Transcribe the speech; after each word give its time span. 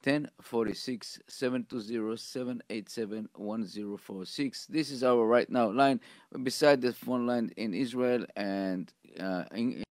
1046 0.07 1.18
720 1.27 2.16
787 2.16 3.29
1046. 3.34 4.66
This 4.66 4.92
is 4.92 5.02
our 5.02 5.27
right 5.27 5.51
now 5.51 5.69
line 5.69 6.01
beside 6.45 6.80
the 6.80 6.92
phone 6.92 7.27
line 7.27 7.51
in 7.56 7.74
Israel 7.74 8.24
and 8.37 8.92
uh, 9.19 9.45
in, 9.52 9.83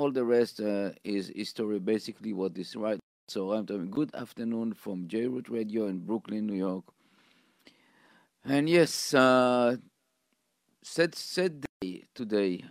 all 0.00 0.10
the 0.10 0.24
rest 0.24 0.60
uh, 0.60 0.90
is 1.02 1.32
history, 1.34 1.78
basically 1.78 2.34
what 2.34 2.58
is 2.58 2.76
right. 2.76 2.98
So 3.28 3.52
I'm 3.52 3.64
talking 3.64 3.90
good 3.90 4.14
afternoon 4.14 4.74
from 4.74 5.08
J 5.08 5.28
Root 5.28 5.48
Radio 5.48 5.86
in 5.86 6.00
Brooklyn, 6.00 6.46
New 6.46 6.58
York. 6.58 6.84
And 8.44 8.68
yes, 8.68 9.14
uh, 9.14 9.76
sad 10.82 11.64
day 11.80 12.04
today. 12.14 12.64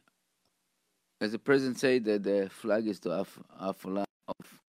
As 1.19 1.31
the 1.31 1.39
president 1.39 1.79
said, 1.79 2.03
that 2.03 2.21
the 2.21 2.49
flag 2.51 2.85
is 2.85 2.99
to 2.99 3.09
half, 3.09 3.39
of 3.57 4.62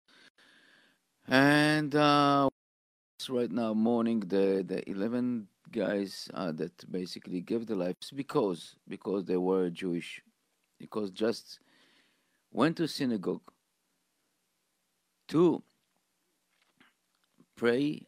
and 1.27 1.95
uh, 1.95 2.49
right 3.29 3.51
now 3.51 3.73
mourning 3.73 4.19
the, 4.21 4.63
the 4.67 4.87
11 4.89 5.47
guys 5.71 6.27
uh, 6.33 6.51
that 6.51 6.91
basically 6.91 7.41
gave 7.41 7.65
their 7.65 7.77
lives 7.77 8.11
because 8.11 8.75
because 8.87 9.25
they 9.25 9.37
were 9.37 9.69
Jewish, 9.69 10.21
because 10.79 11.09
just 11.11 11.59
went 12.51 12.77
to 12.77 12.87
synagogue 12.87 13.41
to 15.29 15.63
pray 17.55 18.05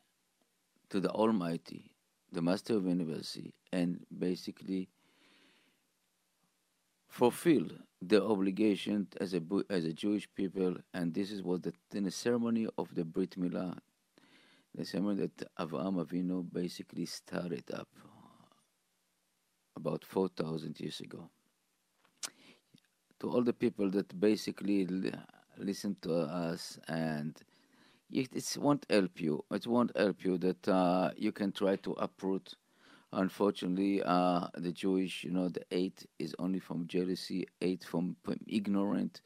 to 0.89 0.99
the 0.99 1.09
Almighty, 1.09 1.91
the 2.31 2.41
Master 2.41 2.75
of 2.75 2.85
Universe, 2.85 3.37
and 3.71 4.05
basically 4.17 4.89
fulfill 7.15 7.67
the 8.01 8.21
obligation 8.21 9.07
as 9.21 9.33
a 9.33 9.41
as 9.69 9.85
a 9.85 9.93
Jewish 9.93 10.27
people, 10.35 10.75
and 10.93 11.13
this 11.13 11.31
is 11.31 11.41
what 11.41 11.63
the, 11.63 11.73
in 11.93 12.03
the 12.03 12.11
ceremony 12.11 12.67
of 12.77 12.93
the 12.93 13.05
Brit 13.05 13.39
Milah, 13.39 13.77
the 14.75 14.83
ceremony 14.83 15.21
that 15.21 15.55
Avraham 15.57 16.05
Avinu 16.05 16.45
basically 16.51 17.05
started 17.05 17.63
up 17.73 17.87
about 19.77 20.03
four 20.03 20.27
thousand 20.27 20.77
years 20.81 20.99
ago. 20.99 21.29
To 23.21 23.29
all 23.31 23.43
the 23.43 23.53
people 23.53 23.89
that 23.91 24.19
basically 24.19 24.85
listen 25.57 25.95
to 26.01 26.13
us 26.13 26.77
and 26.89 27.33
it, 28.11 28.27
it 28.33 28.57
won't 28.59 28.85
help 28.89 29.21
you. 29.21 29.41
It 29.51 29.65
won't 29.65 29.95
help 29.95 30.25
you 30.25 30.37
that 30.39 30.67
uh, 30.67 31.11
you 31.15 31.31
can 31.31 31.53
try 31.53 31.77
to 31.77 31.93
uproot 31.93 32.53
unfortunately, 33.15 34.01
uh, 34.03 34.47
the 34.55 34.71
Jewish, 34.71 35.23
you 35.23 35.31
know, 35.31 35.49
the 35.49 35.63
eight 35.71 36.05
is 36.19 36.35
only 36.37 36.59
from 36.59 36.87
jealousy, 36.87 37.47
eight 37.61 37.83
from, 37.83 38.15
from 38.23 38.37
ignorant, 38.47 39.21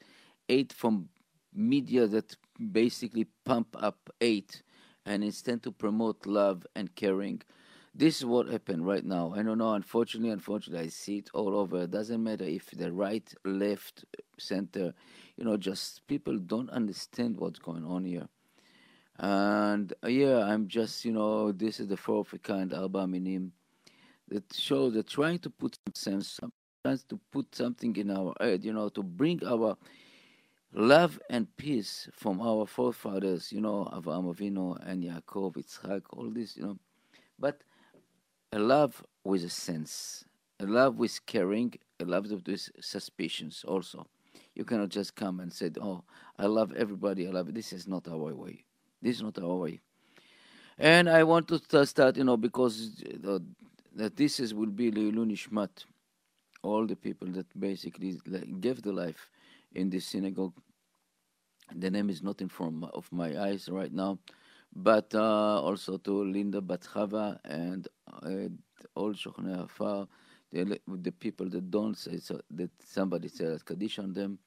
eight 0.48 0.72
from 0.72 1.08
media 1.52 2.06
that 2.06 2.36
basically 2.72 3.26
pump 3.44 3.76
up 3.78 4.08
eight 4.20 4.62
and 5.04 5.24
instead 5.24 5.62
to 5.64 5.72
promote 5.72 6.26
love 6.26 6.66
and 6.74 6.94
caring. 6.94 7.42
This 7.94 8.18
is 8.18 8.24
what 8.24 8.46
happened 8.46 8.86
right 8.86 9.04
now. 9.04 9.34
I 9.36 9.42
don't 9.42 9.58
know. 9.58 9.74
Unfortunately, 9.74 10.30
unfortunately, 10.30 10.86
I 10.86 10.88
see 10.90 11.18
it 11.18 11.30
all 11.34 11.56
over. 11.56 11.82
It 11.82 11.90
doesn't 11.90 12.22
matter 12.22 12.44
if 12.44 12.70
the 12.70 12.92
right, 12.92 13.28
left, 13.44 14.04
center. 14.38 14.94
You 15.36 15.44
know, 15.44 15.56
just 15.56 16.06
people 16.06 16.38
don't 16.38 16.70
understand 16.70 17.36
what's 17.36 17.58
going 17.58 17.84
on 17.84 18.04
here. 18.04 18.28
And 19.18 19.92
uh, 20.04 20.08
yeah, 20.08 20.38
I'm 20.44 20.68
just, 20.68 21.04
you 21.04 21.12
know, 21.12 21.50
this 21.50 21.80
is 21.80 21.88
the 21.88 21.96
fourth 21.96 22.32
kind, 22.42 22.72
Arba 22.72 23.06
Minim 23.08 23.52
that 24.30 24.52
shows 24.52 24.94
that 24.94 25.08
trying 25.08 25.38
to 25.40 25.50
put 25.50 25.76
some 25.86 25.94
sense, 25.94 26.40
trying 26.84 27.00
to 27.08 27.20
put 27.32 27.54
something 27.54 27.94
in 27.96 28.10
our 28.10 28.34
head, 28.40 28.64
you 28.64 28.72
know, 28.72 28.88
to 28.90 29.02
bring 29.02 29.44
our 29.46 29.76
love 30.72 31.20
and 31.30 31.54
peace 31.56 32.08
from 32.12 32.40
our 32.40 32.66
forefathers, 32.66 33.52
you 33.52 33.60
know, 33.60 33.88
Avraham 33.92 34.34
Avinu 34.34 34.78
and 34.88 35.02
Yaakov, 35.02 35.54
Yitzchak, 35.56 36.02
all 36.10 36.30
this, 36.30 36.56
you 36.56 36.62
know, 36.62 36.78
but 37.38 37.62
a 38.52 38.58
love 38.58 39.04
with 39.24 39.44
a 39.44 39.48
sense, 39.50 40.24
a 40.60 40.66
love 40.66 40.96
with 40.98 41.24
caring, 41.26 41.74
a 42.00 42.04
love 42.04 42.30
with 42.30 42.70
suspicions 42.80 43.64
also. 43.66 44.06
You 44.54 44.64
cannot 44.64 44.88
just 44.90 45.14
come 45.14 45.40
and 45.40 45.52
say, 45.52 45.70
"Oh, 45.80 46.04
I 46.38 46.46
love 46.46 46.72
everybody. 46.76 47.26
I 47.26 47.30
love." 47.30 47.48
It. 47.48 47.54
This 47.54 47.72
is 47.72 47.86
not 47.86 48.08
our 48.08 48.34
way. 48.34 48.64
This 49.00 49.16
is 49.16 49.22
not 49.22 49.38
our 49.38 49.56
way. 49.56 49.80
And 50.78 51.08
I 51.08 51.24
want 51.24 51.48
to 51.48 51.86
start, 51.86 52.16
you 52.16 52.24
know, 52.24 52.36
because 52.36 53.02
that 53.94 54.16
this 54.16 54.40
is 54.40 54.54
will 54.54 54.66
be 54.66 54.90
Leilu 54.90 55.24
Nishmat, 55.26 55.84
all 56.62 56.86
the 56.86 56.96
people 56.96 57.28
that 57.28 57.46
basically 57.58 58.20
gave 58.60 58.82
the 58.82 58.92
life 58.92 59.30
in 59.74 59.90
this 59.90 60.06
synagogue. 60.06 60.54
The 61.74 61.90
name 61.90 62.10
is 62.10 62.22
not 62.22 62.40
in 62.40 62.48
front 62.48 62.84
of 62.92 63.10
my 63.12 63.38
eyes 63.40 63.68
right 63.68 63.92
now, 63.92 64.18
but 64.74 65.14
uh, 65.14 65.60
also 65.60 65.98
to 65.98 66.24
Linda 66.24 66.60
Batchava 66.60 67.38
and 67.44 67.86
uh, 68.12 68.48
all 68.94 69.12
Shochnei 69.12 69.64
Afar, 69.64 70.08
the, 70.52 70.80
the 70.86 71.12
people 71.12 71.48
that 71.50 71.70
don't 71.70 71.96
say 71.96 72.18
so, 72.18 72.40
that 72.50 72.70
somebody 72.84 73.28
says 73.28 73.62
Kaddish 73.62 73.98
on 73.98 74.12
them. 74.12 74.38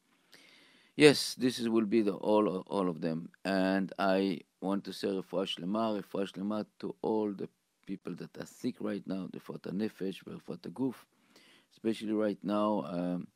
Yes, 0.95 1.33
this 1.35 1.59
is, 1.59 1.69
will 1.69 1.85
be 1.85 2.01
the 2.01 2.13
all 2.13 2.47
all 2.67 2.87
of 2.87 3.01
them, 3.01 3.29
and 3.43 3.91
I 3.97 4.41
want 4.61 4.83
to 4.83 4.93
say 4.93 5.07
refuah 5.07 5.47
shlema, 5.47 5.99
refuah 5.99 6.31
shlema 6.31 6.67
to 6.81 6.95
all 7.01 7.31
the 7.31 7.49
people 7.85 8.15
that 8.15 8.37
are 8.37 8.45
sick 8.45 8.75
right 8.79 9.05
now, 9.05 9.27
Fata 9.39 9.71
Nefesh, 9.71 10.19
Fata 10.45 10.69
Guf, 10.69 10.95
especially 11.71 12.13
right 12.13 12.37
now. 12.43 12.83
Um, 12.85 13.27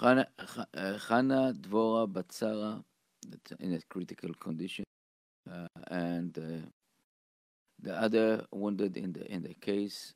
Chana, 0.00 0.26
uh, 0.38 1.52
Dvora 1.52 2.10
Batsara, 2.10 2.82
that's 3.28 3.52
in 3.60 3.74
a 3.74 3.80
critical 3.88 4.32
condition, 4.34 4.84
uh, 5.50 5.66
and 5.90 6.36
uh, 6.38 6.66
the 7.82 7.94
other 8.00 8.44
wounded 8.50 8.96
in 8.96 9.12
the 9.12 9.30
in 9.30 9.42
the 9.42 9.54
case. 9.54 10.14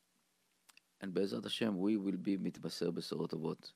And 1.00 1.12
Bezrat 1.12 1.42
Hashem, 1.42 1.78
we 1.78 1.96
will 1.98 2.16
be 2.16 2.38
mitbaser 2.38 2.90
besorot 2.90 3.30
tovot. 3.30 3.72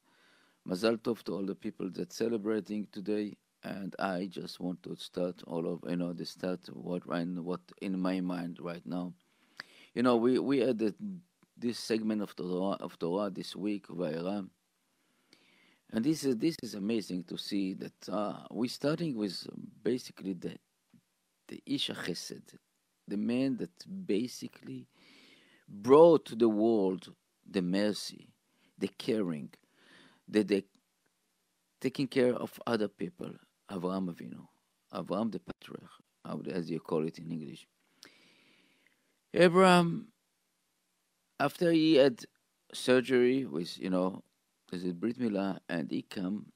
Mazal 0.66 0.96
tov 0.98 1.22
to 1.24 1.34
all 1.34 1.44
the 1.44 1.54
people 1.54 1.90
that 1.90 2.12
celebrating 2.12 2.86
today, 2.90 3.36
and 3.64 3.94
I 3.98 4.26
just 4.26 4.60
want 4.60 4.82
to 4.84 4.96
start 4.96 5.42
all 5.46 5.66
of 5.66 5.80
you 5.88 5.96
know 5.96 6.12
the 6.12 6.24
start 6.24 6.60
what 6.72 7.06
right 7.06 7.26
what 7.26 7.60
in 7.80 7.98
my 7.98 8.20
mind 8.20 8.58
right 8.60 8.84
now. 8.86 9.12
You 9.94 10.02
know, 10.02 10.16
we 10.16 10.38
we 10.38 10.58
had 10.58 10.78
this 11.56 11.78
segment 11.78 12.22
of 12.22 12.36
Torah 12.36 12.76
of 12.80 12.98
Torah 12.98 13.30
this 13.30 13.56
week, 13.56 13.88
Vayera, 13.88 14.48
and 15.92 16.04
this 16.04 16.24
is 16.24 16.36
this 16.36 16.56
is 16.62 16.74
amazing 16.74 17.24
to 17.24 17.36
see 17.36 17.74
that 17.74 18.08
uh, 18.08 18.44
we're 18.50 18.68
starting 18.68 19.16
with 19.16 19.46
basically 19.82 20.34
the 20.34 20.56
the 21.48 21.62
Isha 21.66 21.94
Chesed, 21.94 22.54
the 23.08 23.16
man 23.16 23.56
that 23.56 24.06
basically 24.06 24.86
brought 25.68 26.26
to 26.26 26.36
the 26.36 26.48
world 26.48 27.12
the 27.50 27.62
mercy, 27.62 28.28
the 28.78 28.88
caring, 28.88 29.50
the, 30.28 30.42
the 30.42 30.64
taking 31.80 32.06
care 32.06 32.34
of 32.34 32.60
other 32.66 32.88
people, 32.88 33.30
Avraham 33.70 34.12
Avinu, 34.14 34.46
Avraham 34.92 35.30
the 35.30 35.40
patriarch, 35.40 36.54
as 36.54 36.70
you 36.70 36.80
call 36.80 37.06
it 37.06 37.18
in 37.18 37.30
English. 37.30 37.66
Abraham, 39.34 40.08
after 41.38 41.70
he 41.70 41.96
had 41.96 42.24
surgery 42.72 43.44
with, 43.44 43.78
you 43.78 43.90
know, 43.90 44.22
this 44.70 44.82
is 44.82 44.92
Brit 44.92 45.18
Milah, 45.18 45.58
and 45.68 45.90
he 45.90 46.02
come 46.02 46.46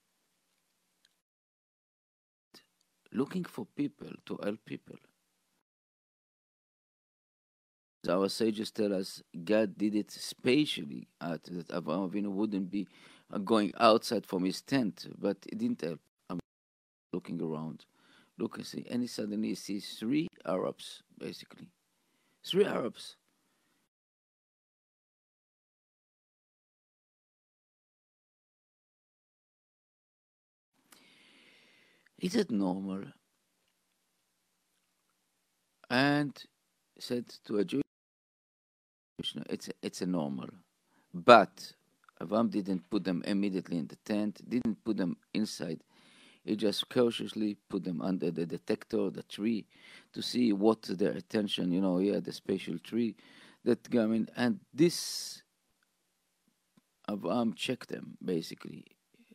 looking 3.12 3.44
for 3.44 3.67
people 3.76 4.11
to 4.26 4.38
help 4.43 4.64
people. 4.64 4.97
Our 8.09 8.29
sages 8.29 8.73
tell 8.73 8.93
us 8.94 9.23
God 9.44 9.79
did 9.79 9.94
it 9.94 10.11
spatially, 10.11 11.06
uh, 11.20 11.37
that 11.44 11.69
Avraham 11.69 12.11
Avinu 12.11 12.31
wouldn't 12.32 12.70
be 12.70 12.88
uh, 13.32 13.38
going 13.38 13.73
outside 13.79 14.26
from 14.26 14.44
his 14.44 14.61
tent, 14.61 15.06
but 15.19 15.37
it 15.47 15.59
didn't 15.59 15.82
help. 15.82 16.00
Looking 17.12 17.43
around, 17.43 17.85
look 18.38 18.56
and 18.56 18.67
see, 18.67 18.87
and 18.91 19.03
he 19.03 19.09
suddenly 19.09 19.55
sees 19.55 19.97
three 19.99 20.29
Arabs, 20.47 21.03
basically 21.19 21.69
Three 22.44 22.64
Arabs. 22.64 23.17
Is 32.19 32.35
it 32.37 32.50
normal? 32.50 33.05
And 35.91 36.37
said 36.99 37.29
to 37.44 37.59
a 37.59 37.64
Jewish, 37.64 37.82
it's 39.50 39.69
a, 39.69 39.73
it's 39.82 40.03
a 40.03 40.06
normal, 40.06 40.49
but 41.12 41.73
Avram 42.20 42.50
didn't 42.50 42.88
put 42.88 43.05
them 43.05 43.23
immediately 43.26 43.79
in 43.79 43.87
the 43.88 43.97
tent, 43.97 44.41
didn't 44.49 44.82
put 44.85 44.97
them 44.97 45.17
inside. 45.35 45.82
He 46.44 46.56
just 46.56 46.89
cautiously 46.89 47.56
put 47.69 47.85
them 47.85 48.00
under 48.00 48.31
the 48.31 48.47
detector, 48.47 49.11
the 49.11 49.23
tree, 49.23 49.67
to 50.12 50.23
see 50.23 50.53
what 50.53 50.83
their 50.83 51.12
attention, 51.12 51.71
you 51.71 51.81
know, 51.81 51.99
he 51.99 52.11
the 52.11 52.31
a 52.31 52.33
special 52.33 52.79
tree 52.79 53.15
that 53.65 53.89
came 53.89 54.12
in. 54.12 54.29
And 54.37 54.59
this, 54.75 55.43
Avram 57.09 57.55
checked 57.55 57.91
them, 57.91 58.17
basically. 58.25 58.85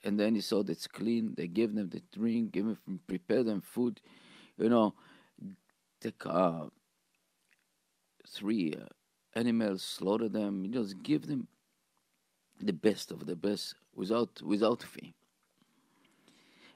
And 0.03 0.19
then 0.19 0.35
he 0.35 0.41
saw 0.41 0.63
that 0.63 0.73
it's 0.73 0.87
clean. 0.87 1.33
They 1.35 1.47
gave 1.47 1.73
them 1.73 1.89
the 1.89 2.01
drink, 2.13 2.51
give 2.51 2.65
them, 2.65 2.99
prepare 3.07 3.43
them 3.43 3.61
food, 3.61 4.01
you 4.57 4.69
know, 4.69 4.93
take 6.01 6.25
uh, 6.25 6.65
three 8.27 8.73
uh, 8.73 8.85
animals, 9.33 9.81
slaughter 9.81 10.27
them, 10.27 10.69
just 10.73 11.01
give 11.01 11.27
them 11.27 11.47
the 12.59 12.73
best 12.73 13.11
of 13.11 13.25
the 13.25 13.35
best 13.35 13.75
without 13.95 14.41
without 14.41 14.81
fee 14.81 15.13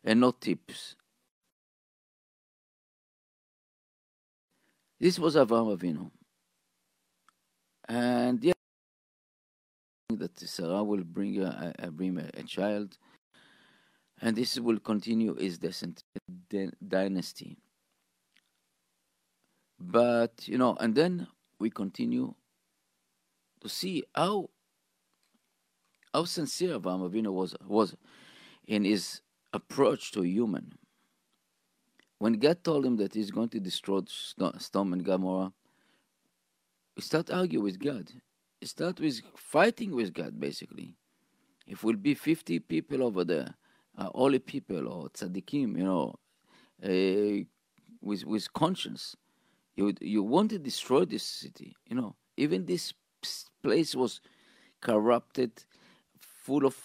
and 0.03 0.19
no 0.19 0.31
tips. 0.31 0.95
This 4.99 5.17
was 5.17 5.35
Avraham 5.35 5.75
Avinu. 5.77 6.11
And 7.87 8.43
yeah, 8.43 8.53
that 10.09 10.39
Sarah 10.39 10.83
will 10.83 11.03
bring 11.03 11.41
a, 11.41 11.73
a 11.79 11.87
a, 11.87 12.39
a, 12.39 12.43
child, 12.43 12.97
and 14.21 14.35
this 14.35 14.59
will 14.59 14.79
continue 14.79 15.35
his 15.35 15.57
descent 15.57 16.03
dynasty. 16.87 17.57
But 19.79 20.47
you 20.47 20.57
know, 20.57 20.77
and 20.79 20.93
then 20.93 21.27
we 21.59 21.69
continue 21.71 22.33
to 23.61 23.69
see 23.69 24.03
how 24.13 24.49
how 26.13 26.25
sincere 26.25 26.79
Avraham 26.79 27.09
Avinu 27.09 27.33
was 27.33 27.55
was 27.65 27.95
in 28.67 28.85
his 28.85 29.21
approach 29.53 30.11
to 30.11 30.21
a 30.21 30.27
human. 30.27 30.73
When 32.17 32.33
God 32.33 32.63
told 32.63 32.85
him 32.85 32.97
that 32.97 33.13
he's 33.13 33.31
going 33.31 33.49
to 33.49 33.59
destroy 33.59 34.01
Sodom 34.07 34.93
and 34.93 35.03
Gomorrah, 35.03 35.53
he 36.95 37.01
start 37.01 37.31
arguing 37.31 37.63
with 37.63 37.79
God. 37.79 38.11
He 38.59 38.67
start 38.67 38.99
with 38.99 39.21
fighting 39.35 39.95
with 39.95 40.13
God, 40.13 40.39
basically. 40.39 40.95
If 41.65 41.83
will 41.83 41.95
be 41.95 42.13
50 42.13 42.59
people 42.59 43.03
over 43.03 43.23
there, 43.23 43.55
uh, 43.97 44.09
holy 44.13 44.39
people 44.39 44.87
or 44.87 45.09
tzaddikim, 45.09 45.77
you 45.77 45.83
know, 45.83 46.15
uh, 46.83 47.43
with 48.01 48.25
with 48.25 48.51
conscience, 48.53 49.15
you 49.75 49.93
you 50.01 50.23
want 50.23 50.49
to 50.51 50.59
destroy 50.59 51.05
this 51.05 51.23
city. 51.23 51.75
You 51.87 51.95
know, 51.95 52.15
even 52.37 52.65
this 52.65 52.93
place 53.63 53.95
was 53.95 54.21
corrupted, 54.81 55.63
full 56.19 56.65
of 56.65 56.75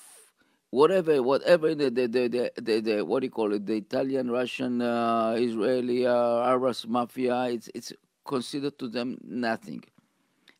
whatever, 0.70 1.22
whatever 1.22 1.74
the 1.74 1.90
the, 1.90 2.08
the, 2.08 2.52
the, 2.56 2.80
the, 2.80 3.04
what 3.04 3.20
do 3.20 3.26
you 3.26 3.30
call 3.30 3.52
it, 3.54 3.66
the 3.66 3.76
Italian, 3.76 4.30
Russian, 4.30 4.82
uh, 4.82 5.36
Israeli, 5.38 6.06
uh, 6.06 6.40
Arab 6.42 6.76
mafia, 6.88 7.44
it's 7.46 7.70
it's 7.74 7.92
considered 8.26 8.78
to 8.78 8.88
them 8.88 9.18
nothing. 9.24 9.82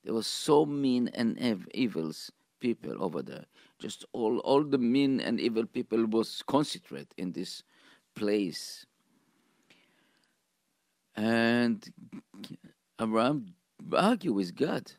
There 0.05 0.15
was 0.15 0.27
so 0.27 0.67
mean 0.67 1.09
and 1.15 1.39
ev- 1.41 1.69
evils 1.75 2.31
people 2.61 2.95
over 3.03 3.23
there. 3.23 3.45
Just 3.79 4.05
all 4.13 4.39
all 4.41 4.65
the 4.65 4.79
mean 4.79 5.21
and 5.21 5.41
evil 5.41 5.67
people 5.67 6.07
was 6.07 6.43
concentrated 6.47 7.09
in 7.19 7.33
this 7.33 7.63
place. 8.15 8.87
And 11.17 11.85
Abraham 13.01 13.55
argued 13.93 14.35
with 14.35 14.55
God 14.57 14.93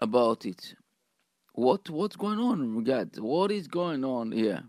about 0.00 0.46
it. 0.46 0.74
What 1.58 1.90
what's 1.90 2.14
going 2.14 2.38
on, 2.38 2.84
God? 2.84 3.18
What 3.18 3.50
is 3.50 3.66
going 3.66 4.04
on 4.04 4.30
here? 4.30 4.62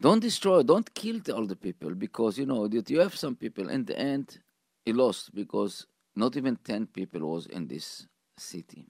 Don't 0.00 0.20
destroy, 0.20 0.62
don't 0.62 0.94
kill 0.94 1.20
all 1.34 1.46
the 1.46 1.56
people 1.56 1.96
because 1.96 2.38
you 2.38 2.46
know 2.46 2.68
that 2.68 2.88
you 2.88 3.00
have 3.00 3.16
some 3.16 3.34
people. 3.34 3.68
In 3.68 3.84
the 3.86 3.98
end, 3.98 4.38
he 4.84 4.92
lost 4.92 5.34
because 5.34 5.84
not 6.14 6.36
even 6.36 6.54
ten 6.62 6.86
people 6.86 7.22
was 7.22 7.46
in 7.46 7.66
this 7.66 8.06
city. 8.38 8.86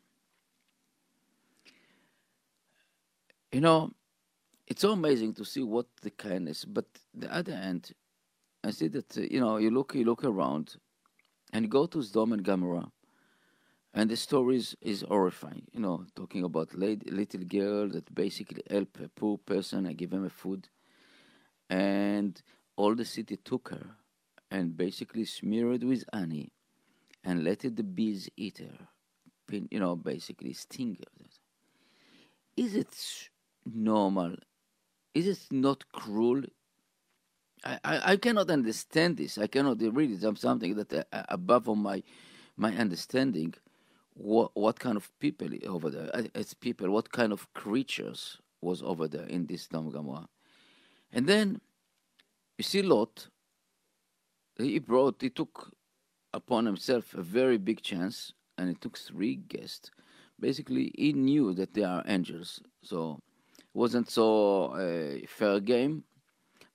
You 3.51 3.63
know, 3.63 3.93
it's 4.67 4.83
so 4.83 4.93
amazing 4.93 5.33
to 5.37 5.45
see 5.47 5.63
what 5.63 5.87
the 6.03 6.11
kindness. 6.11 6.67
But 6.67 6.85
the 7.15 7.35
other 7.35 7.53
end, 7.53 7.93
I 8.63 8.73
see 8.73 8.89
that 8.89 9.17
uh, 9.17 9.23
you 9.23 9.41
know 9.41 9.57
you 9.57 9.71
look 9.71 9.95
you 9.95 10.05
look 10.05 10.23
around, 10.23 10.77
and 11.55 11.65
you 11.65 11.71
go 11.71 11.87
to 11.87 12.03
Sodom 12.03 12.35
and 12.35 12.45
Gomorrah, 12.45 12.93
and 13.97 14.11
the 14.11 14.17
story 14.17 14.57
is, 14.57 14.77
is 14.83 15.01
horrifying. 15.09 15.63
You 15.73 15.81
know, 15.81 16.05
talking 16.15 16.45
about 16.45 16.79
lady, 16.79 17.11
little 17.11 17.41
girl 17.41 17.89
that 17.89 18.15
basically 18.15 18.63
help 18.71 18.99
a 19.03 19.09
poor 19.09 19.39
person 19.39 19.87
and 19.87 19.97
give 19.97 20.13
him 20.13 20.25
a 20.25 20.31
food, 20.31 20.69
and 21.71 22.41
all 22.77 22.95
the 22.95 23.07
city 23.07 23.39
took 23.39 23.71
her 23.71 23.97
and 24.51 24.77
basically 24.77 25.25
smeared 25.25 25.83
with 25.83 26.05
honey, 26.13 26.53
and 27.25 27.43
let 27.43 27.61
the 27.61 27.83
bees 27.83 28.29
eat 28.37 28.59
her. 28.59 28.87
You 29.51 29.81
know, 29.81 29.97
basically 29.97 30.53
sting 30.53 30.99
her. 31.01 31.27
Is 32.57 32.75
it 32.75 33.31
normal? 33.65 34.35
Is 35.15 35.27
it 35.27 35.41
not 35.51 35.91
cruel? 35.93 36.43
I, 37.65 37.79
I, 37.85 38.13
I 38.13 38.17
cannot 38.17 38.51
understand 38.51 39.17
this. 39.17 39.39
I 39.39 39.47
cannot 39.47 39.79
read 39.81 40.11
it. 40.11 40.39
something 40.39 40.75
that 40.75 40.93
uh, 40.93 41.23
above 41.29 41.67
my 41.69 42.03
my 42.57 42.75
understanding 42.77 43.55
what 44.17 44.51
what 44.55 44.79
kind 44.79 44.97
of 44.97 45.11
people 45.21 45.49
over 45.67 45.91
there? 45.91 46.11
It's 46.35 46.55
people. 46.55 46.91
What 46.91 47.13
kind 47.13 47.33
of 47.33 47.53
creatures 47.53 48.39
was 48.63 48.83
over 48.83 49.07
there 49.07 49.27
in 49.27 49.47
Sdom 49.47 49.93
Gomorrah? 49.93 50.29
And 51.13 51.27
then 51.27 51.61
you 52.57 52.65
see 52.65 52.83
Lot. 52.83 53.29
He 54.57 54.79
brought. 54.79 55.21
He 55.21 55.29
took 55.29 55.73
upon 56.33 56.65
himself 56.65 57.15
a 57.15 57.23
very 57.23 57.59
big 57.59 57.83
chance, 57.83 58.33
and 58.57 58.69
he 58.71 58.75
took 58.75 58.97
three 58.97 59.37
guests. 59.37 59.91
Basically, 60.41 60.93
he 60.97 61.13
knew 61.13 61.53
that 61.55 61.75
they 61.75 61.85
are 61.85 62.03
angels, 62.07 62.61
so 62.83 63.21
it 63.59 63.65
wasn't 63.75 64.11
so 64.11 64.75
a 64.77 65.17
uh, 65.17 65.27
fair 65.29 65.61
game. 65.61 66.05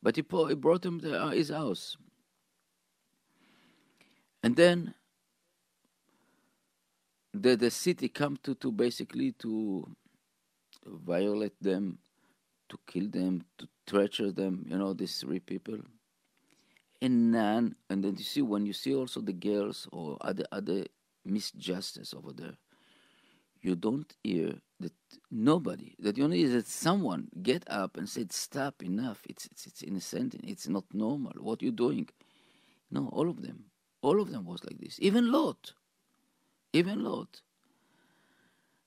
But 0.03 0.15
he, 0.15 0.23
he 0.47 0.55
brought 0.55 0.85
him 0.85 0.99
to 1.01 1.29
his 1.29 1.49
house, 1.49 1.97
and 4.43 4.55
then 4.55 4.93
the 7.33 7.55
the 7.55 7.71
city 7.71 8.09
come 8.09 8.37
to 8.43 8.55
to 8.55 8.71
basically 8.71 9.31
to 9.33 9.87
violate 10.85 11.61
them, 11.61 11.99
to 12.69 12.77
kill 12.87 13.07
them, 13.09 13.43
to 13.57 13.67
torture 13.85 14.31
them. 14.31 14.65
You 14.67 14.77
know 14.77 14.93
these 14.93 15.19
three 15.19 15.39
people. 15.39 15.79
And 17.01 17.31
none, 17.31 17.75
and 17.89 18.03
then 18.03 18.15
you 18.17 18.23
see 18.23 18.41
when 18.43 18.65
you 18.65 18.73
see 18.73 18.93
also 18.93 19.21
the 19.21 19.33
girls 19.33 19.87
or 19.91 20.17
other 20.21 20.45
other 20.51 20.85
misjustice 21.27 22.15
over 22.15 22.31
there, 22.33 22.57
you 23.61 23.75
don't 23.75 24.13
hear 24.23 24.53
that 24.79 24.93
nobody 25.31 25.95
that 25.99 26.17
you 26.17 26.23
only 26.23 26.43
is 26.43 26.53
that 26.53 26.67
someone 26.67 27.29
get 27.41 27.63
up 27.67 27.97
and 27.97 28.07
said 28.07 28.31
stop 28.31 28.83
enough. 28.83 29.21
It's 29.27 29.45
it's 29.45 29.65
it's 29.65 29.81
innocent. 29.81 30.35
It's 30.43 30.67
not 30.67 30.85
normal. 30.93 31.33
What 31.39 31.61
you 31.63 31.71
doing? 31.71 32.09
No 32.91 33.09
all 33.11 33.29
of 33.29 33.41
them. 33.41 33.65
All 34.01 34.19
of 34.19 34.31
them 34.31 34.45
was 34.45 34.63
like 34.63 34.79
this. 34.79 34.97
Even 34.99 35.31
lot 35.31 35.73
even 36.73 37.03
Lot. 37.03 37.41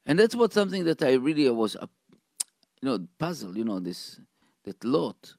And 0.07 0.19
that's 0.19 0.35
what 0.35 0.53
something 0.53 0.85
that 0.85 1.03
I 1.03 1.15
really 1.15 1.49
was, 1.51 1.77
uh, 1.77 1.87
you 2.81 2.89
know, 2.89 3.07
puzzled. 3.19 3.57
You 3.57 3.65
know, 3.65 3.81
this 3.81 4.21
that 4.65 4.83
Lot, 4.85 5.35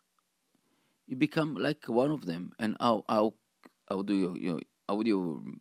you 1.07 1.15
become 1.15 1.55
like 1.55 1.87
one 1.87 2.11
of 2.11 2.25
them. 2.25 2.51
And 2.59 2.75
how 2.79 3.03
how 3.07 3.33
how 3.89 4.01
do 4.01 4.13
you 4.15 4.35
you 4.39 4.51
know, 4.53 4.59
how 4.89 4.95
would 4.95 5.07
you 5.07 5.57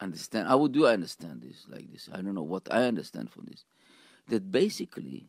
understand? 0.00 0.48
How 0.48 0.58
would 0.58 0.74
you 0.74 0.86
understand 0.86 1.42
this 1.42 1.66
like 1.68 1.90
this? 1.92 2.08
I 2.12 2.22
don't 2.22 2.34
know 2.34 2.42
what 2.42 2.68
I 2.70 2.84
understand 2.84 3.30
from 3.30 3.46
this. 3.50 3.64
That 4.28 4.50
basically, 4.50 5.28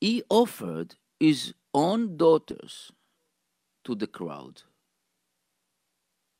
he 0.00 0.22
offered 0.28 0.96
his 1.18 1.54
own 1.72 2.16
daughters 2.16 2.92
to 3.84 3.94
the 3.94 4.06
crowd. 4.06 4.62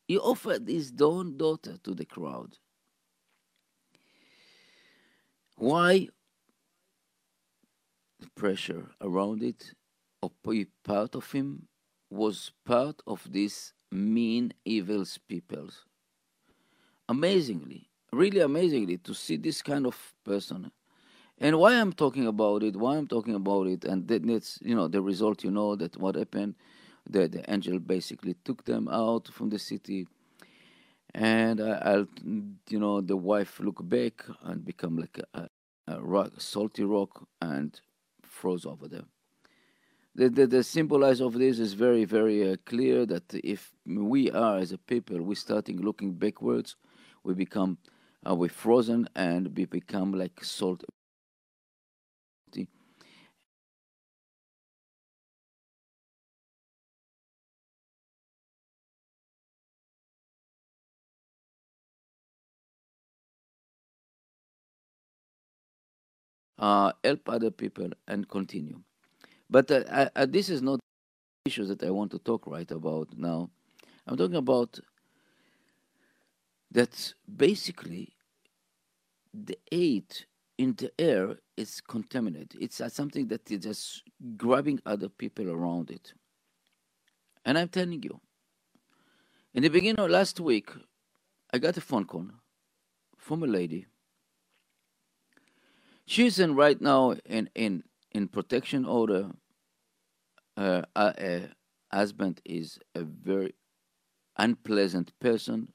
He 0.06 0.18
offered 0.18 0.68
his 0.68 0.92
own 1.00 1.36
daughter 1.36 1.76
to 1.84 1.94
the 1.94 2.04
crowd. 2.04 2.58
Why 5.58 6.06
the 8.20 8.28
pressure 8.36 8.92
around 9.00 9.42
it, 9.42 9.74
or 10.22 10.30
part 10.84 11.16
of 11.16 11.32
him, 11.32 11.66
was 12.10 12.52
part 12.64 13.02
of 13.08 13.26
these 13.28 13.74
mean, 13.90 14.52
evil 14.64 15.04
peoples. 15.28 15.84
Amazingly, 17.08 17.90
really 18.12 18.38
amazingly, 18.38 18.98
to 18.98 19.12
see 19.12 19.36
this 19.36 19.60
kind 19.60 19.84
of 19.84 20.14
person. 20.24 20.70
And 21.38 21.58
why 21.58 21.74
I'm 21.74 21.92
talking 21.92 22.28
about 22.28 22.62
it, 22.62 22.76
why 22.76 22.96
I'm 22.96 23.08
talking 23.08 23.34
about 23.34 23.66
it, 23.66 23.84
and 23.84 24.06
that's, 24.06 24.60
you 24.62 24.76
know, 24.76 24.86
the 24.86 25.02
result, 25.02 25.42
you 25.42 25.50
know, 25.50 25.74
that 25.74 25.96
what 25.96 26.14
happened, 26.14 26.54
that 27.10 27.32
the 27.32 27.50
angel 27.52 27.80
basically 27.80 28.36
took 28.44 28.64
them 28.64 28.86
out 28.86 29.26
from 29.26 29.48
the 29.48 29.58
city 29.58 30.06
and 31.18 31.60
I, 31.60 31.96
will 31.96 32.06
you 32.68 32.78
know, 32.78 33.00
the 33.00 33.16
wife 33.16 33.58
look 33.58 33.86
back 33.88 34.24
and 34.44 34.64
become 34.64 34.96
like 34.96 35.20
a, 35.34 35.48
a 35.88 36.00
rock, 36.00 36.30
salty 36.38 36.84
rock, 36.84 37.26
and 37.42 37.78
froze 38.22 38.64
over 38.64 38.86
there. 38.86 39.02
The, 40.14 40.28
the, 40.28 40.46
the 40.46 40.62
symbolize 40.62 41.20
of 41.20 41.34
this 41.34 41.58
is 41.58 41.72
very, 41.72 42.04
very 42.04 42.52
uh, 42.52 42.56
clear 42.64 43.04
that 43.06 43.34
if 43.34 43.72
we 43.84 44.30
are 44.30 44.58
as 44.58 44.70
a 44.70 44.78
people, 44.78 45.20
we 45.20 45.34
starting 45.34 45.82
looking 45.82 46.12
backwards, 46.12 46.76
we 47.24 47.34
become, 47.34 47.78
uh, 48.28 48.36
we 48.36 48.46
frozen 48.46 49.08
and 49.16 49.56
we 49.56 49.64
become 49.64 50.12
like 50.12 50.44
salt 50.44 50.84
uh, 66.58 66.92
help 67.04 67.28
other 67.28 67.50
people 67.50 67.88
and 68.06 68.28
continue. 68.28 68.80
But 69.50 69.70
uh, 69.70 70.08
I, 70.14 70.26
this 70.26 70.50
is 70.50 70.62
not 70.62 70.80
the 71.44 71.50
issue 71.50 71.64
that 71.66 71.82
I 71.82 71.90
want 71.90 72.10
to 72.12 72.18
talk 72.18 72.46
right 72.46 72.70
about 72.70 73.08
now. 73.16 73.50
I'm 74.06 74.16
talking 74.16 74.36
about 74.36 74.78
that 76.70 77.14
basically 77.36 78.12
the 79.32 79.58
air 79.70 80.02
in 80.58 80.74
the 80.74 80.90
air 80.98 81.36
is 81.56 81.80
contaminated. 81.80 82.56
It's 82.60 82.80
uh, 82.80 82.88
something 82.88 83.28
that 83.28 83.50
is 83.50 83.60
just 83.60 84.02
grabbing 84.36 84.80
other 84.84 85.08
people 85.08 85.50
around 85.50 85.90
it. 85.90 86.12
And 87.44 87.56
I'm 87.56 87.68
telling 87.68 88.02
you, 88.02 88.20
in 89.54 89.62
the 89.62 89.68
beginning 89.68 90.00
of 90.00 90.10
last 90.10 90.40
week, 90.40 90.70
I 91.52 91.58
got 91.58 91.76
a 91.76 91.80
phone 91.80 92.04
call 92.04 92.26
from 93.16 93.42
a 93.42 93.46
lady 93.46 93.86
She's 96.08 96.38
in 96.38 96.54
right 96.54 96.80
now 96.80 97.16
in 97.26 97.50
in 97.54 97.84
in 98.12 98.28
protection 98.28 98.86
order. 98.86 99.30
Her 100.56 100.86
uh, 100.96 101.12
uh, 101.18 101.40
husband 101.92 102.40
is 102.46 102.78
a 102.94 103.02
very 103.02 103.54
unpleasant 104.38 105.12
person. 105.20 105.68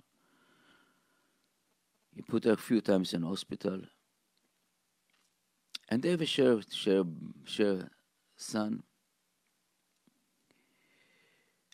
He 2.16 2.24
put 2.24 2.46
her 2.46 2.54
a 2.54 2.58
few 2.58 2.82
times 2.82 3.13
in 3.13 3.22
hospital, 3.22 3.82
and 5.90 6.02
they 6.02 6.10
have 6.10 6.22
a 6.22 6.25
share 6.25 6.60
share 6.72 7.04
share 7.46 7.92
son. 8.36 8.82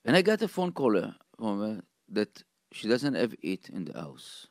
And 0.03 0.17
I 0.17 0.21
got 0.21 0.41
a 0.41 0.49
phone 0.49 0.73
call 0.73 0.99
from 1.37 1.61
her 1.61 1.81
that 2.09 2.43
she 2.73 2.89
doesn't 2.89 3.15
have 3.15 3.33
it 3.41 3.69
in 3.69 3.85
the 3.85 3.93
house. 3.93 4.47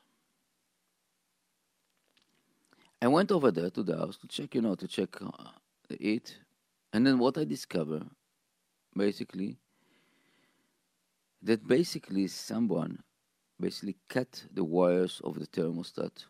I 3.01 3.07
went 3.07 3.31
over 3.31 3.51
there 3.51 3.69
to 3.69 3.83
the 3.83 3.97
house 3.97 4.17
to 4.17 4.27
check, 4.27 4.55
you 4.55 4.61
know, 4.61 4.75
to 4.75 4.87
check 4.87 5.21
uh, 5.21 5.51
it. 5.89 6.37
And 6.91 7.05
then 7.05 7.17
what 7.19 7.37
I 7.37 7.45
discover, 7.45 8.01
basically, 8.95 9.57
that 11.41 11.65
basically 11.67 12.27
someone 12.27 13.03
basically 13.59 13.95
cut 14.09 14.43
the 14.53 14.63
wires 14.63 15.21
of 15.23 15.39
the 15.39 15.47
thermostat 15.47 16.25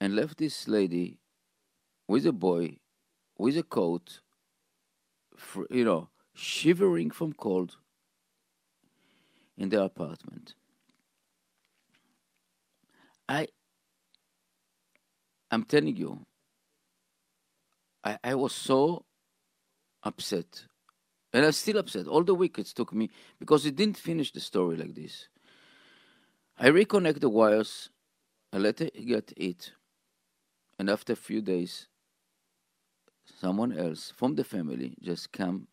and 0.00 0.14
left 0.14 0.38
this 0.38 0.68
lady 0.68 1.18
with 2.06 2.26
a 2.26 2.32
boy 2.32 2.78
with 3.38 3.56
a 3.56 3.62
coat, 3.62 4.20
for, 5.36 5.66
you 5.70 5.84
know, 5.84 6.08
shivering 6.34 7.10
from 7.10 7.32
cold 7.32 7.76
in 9.56 9.68
their 9.68 9.82
apartment. 9.82 10.54
I 13.28 13.46
I'm 15.50 15.64
telling 15.64 15.96
you, 15.96 16.26
I, 18.04 18.18
I 18.22 18.34
was 18.34 18.54
so 18.54 19.04
upset. 20.02 20.64
And 21.32 21.44
I'm 21.44 21.52
still 21.52 21.78
upset. 21.78 22.06
All 22.06 22.24
the 22.24 22.34
week 22.34 22.58
it 22.58 22.66
took 22.66 22.92
me 22.92 23.10
because 23.38 23.66
it 23.66 23.76
didn't 23.76 23.98
finish 23.98 24.32
the 24.32 24.40
story 24.40 24.76
like 24.76 24.94
this. 24.94 25.28
I 26.58 26.68
reconnect 26.70 27.20
the 27.20 27.28
wires, 27.28 27.90
I 28.52 28.58
let 28.58 28.80
it 28.80 29.06
get 29.06 29.32
it, 29.36 29.72
and 30.78 30.90
after 30.90 31.12
a 31.12 31.16
few 31.16 31.40
days, 31.40 31.86
someone 33.40 33.72
else 33.72 34.12
from 34.16 34.34
the 34.34 34.44
family 34.44 34.94
just 35.00 35.30
come 35.32 35.68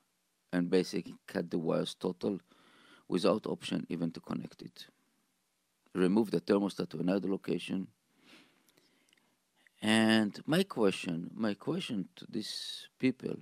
and 0.54 0.70
basically 0.70 1.16
cut 1.28 1.50
the 1.50 1.58
wires 1.58 1.96
total 2.00 2.40
without 3.08 3.48
option 3.48 3.86
even 3.90 4.12
to 4.12 4.20
connect 4.20 4.62
it. 4.62 4.88
Remove 5.96 6.32
the 6.32 6.42
thermostat 6.42 6.90
to 6.90 7.00
another 7.00 7.30
location 7.30 7.88
and 9.82 10.40
my 10.46 10.64
question, 10.64 11.32
my 11.34 11.54
question 11.54 12.08
to 12.16 12.26
these 12.30 12.88
people 13.00 13.36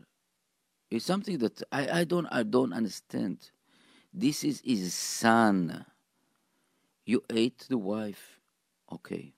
is 0.89 1.03
something 1.03 1.37
that 1.39 1.61
I, 1.71 2.01
I 2.01 2.03
don't 2.03 2.27
I 2.31 2.43
don't 2.43 2.73
understand. 2.73 3.51
This 4.13 4.43
is 4.43 4.61
his 4.63 4.93
son. 4.93 5.85
You 7.05 7.23
ate 7.29 7.65
the 7.69 7.77
wife, 7.77 8.39
okay. 8.91 9.33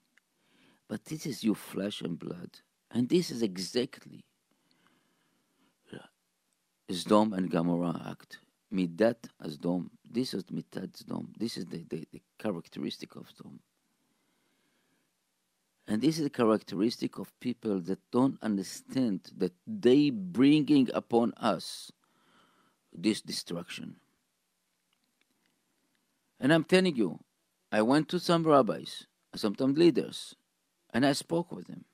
But 0.87 1.05
this 1.05 1.25
is 1.25 1.43
your 1.43 1.55
flesh 1.55 2.01
and 2.01 2.19
blood. 2.19 2.59
And 2.91 3.09
this 3.09 3.31
is 3.31 3.41
exactly 3.41 4.25
Sdom 6.89 7.35
and 7.35 7.49
Gomorrah 7.49 8.09
act. 8.09 8.39
Midat 8.73 9.27
Sdom. 9.43 9.89
This 10.09 10.33
is 10.33 10.43
Midat 10.45 10.91
Sdom. 11.03 11.27
This 11.37 11.57
is 11.57 11.65
the, 11.65 11.83
the, 11.89 12.05
the 12.11 12.21
characteristic 12.37 13.15
of 13.15 13.27
Sdom. 13.29 13.59
And 15.87 16.01
this 16.01 16.17
is 16.17 16.25
a 16.25 16.31
characteristic 16.31 17.19
of 17.19 17.39
people 17.39 17.79
that 17.81 17.99
don't 18.11 18.41
understand 18.41 19.31
that 19.37 19.53
they 19.67 20.09
bringing 20.09 20.89
upon 20.93 21.33
us 21.33 21.91
this 22.91 23.21
destruction. 23.21 23.97
And 26.39 26.51
I'm 26.51 26.63
telling 26.63 26.95
you, 26.95 27.19
I 27.71 27.81
went 27.81 28.09
to 28.09 28.19
some 28.19 28.43
rabbis, 28.43 29.05
sometimes 29.35 29.77
leaders, 29.77 30.35
and 30.93 31.05
I 31.05 31.13
spoke 31.13 31.51
with 31.51 31.67
them. 31.67 31.85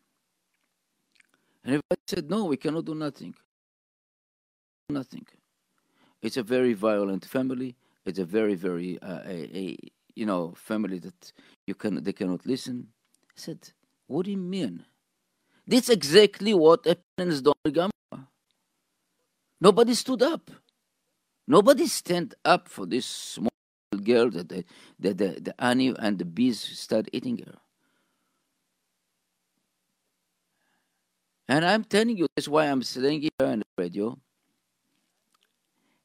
And 1.64 1.74
everybody 1.74 2.02
said, 2.08 2.30
no, 2.30 2.46
we 2.46 2.58
cannot 2.58 2.86
do 2.86 2.96
nothing. 2.96 3.36
Nothing. 4.90 5.26
It's 6.22 6.38
a 6.38 6.44
very 6.44 6.74
violent 6.74 7.26
family. 7.26 7.76
It's 8.06 8.20
a 8.20 8.26
very, 8.26 8.56
very, 8.56 9.00
uh, 9.02 9.22
a, 9.26 9.58
a, 9.58 9.78
you 10.16 10.26
know, 10.26 10.54
family 10.56 11.00
that 11.00 11.34
you 11.68 11.76
can, 11.76 12.04
they 12.04 12.14
cannot 12.14 12.46
listen. 12.46 12.88
I 13.30 13.34
said, 13.36 13.70
what 14.12 14.26
do 14.26 14.32
you 14.32 14.38
mean? 14.38 14.86
That's 15.66 15.90
exactly 15.90 16.54
what 16.54 16.86
happened 16.86 17.32
in 17.66 17.72
Gomorrah. 17.72 18.28
Nobody 19.60 19.94
stood 19.94 20.22
up. 20.22 20.52
Nobody 21.48 21.88
stand 21.88 22.36
up 22.44 22.68
for 22.68 22.86
this 22.86 23.06
small 23.06 23.50
girl 24.04 24.30
that 24.32 24.50
the, 24.50 24.66
the, 25.00 25.14
the, 25.14 25.28
the 25.42 25.56
honey 25.58 25.96
and 25.98 26.20
the 26.20 26.26
bees 26.26 26.60
start 26.60 27.08
eating 27.14 27.38
her. 27.40 27.58
And 31.48 31.66
I'm 31.66 31.84
telling 31.84 32.18
you, 32.18 32.28
that's 32.36 32.48
why 32.48 32.66
I'm 32.66 32.82
sitting 32.84 33.22
here 33.22 33.32
on 33.40 33.60
the 33.60 33.66
radio. 33.78 34.18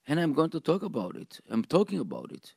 And 0.06 0.20
I'm 0.20 0.32
going 0.32 0.50
to 0.50 0.60
talk 0.60 0.82
about 0.82 1.16
it. 1.16 1.40
I'm 1.50 1.64
talking 1.64 1.98
about 1.98 2.30
it 2.32 2.54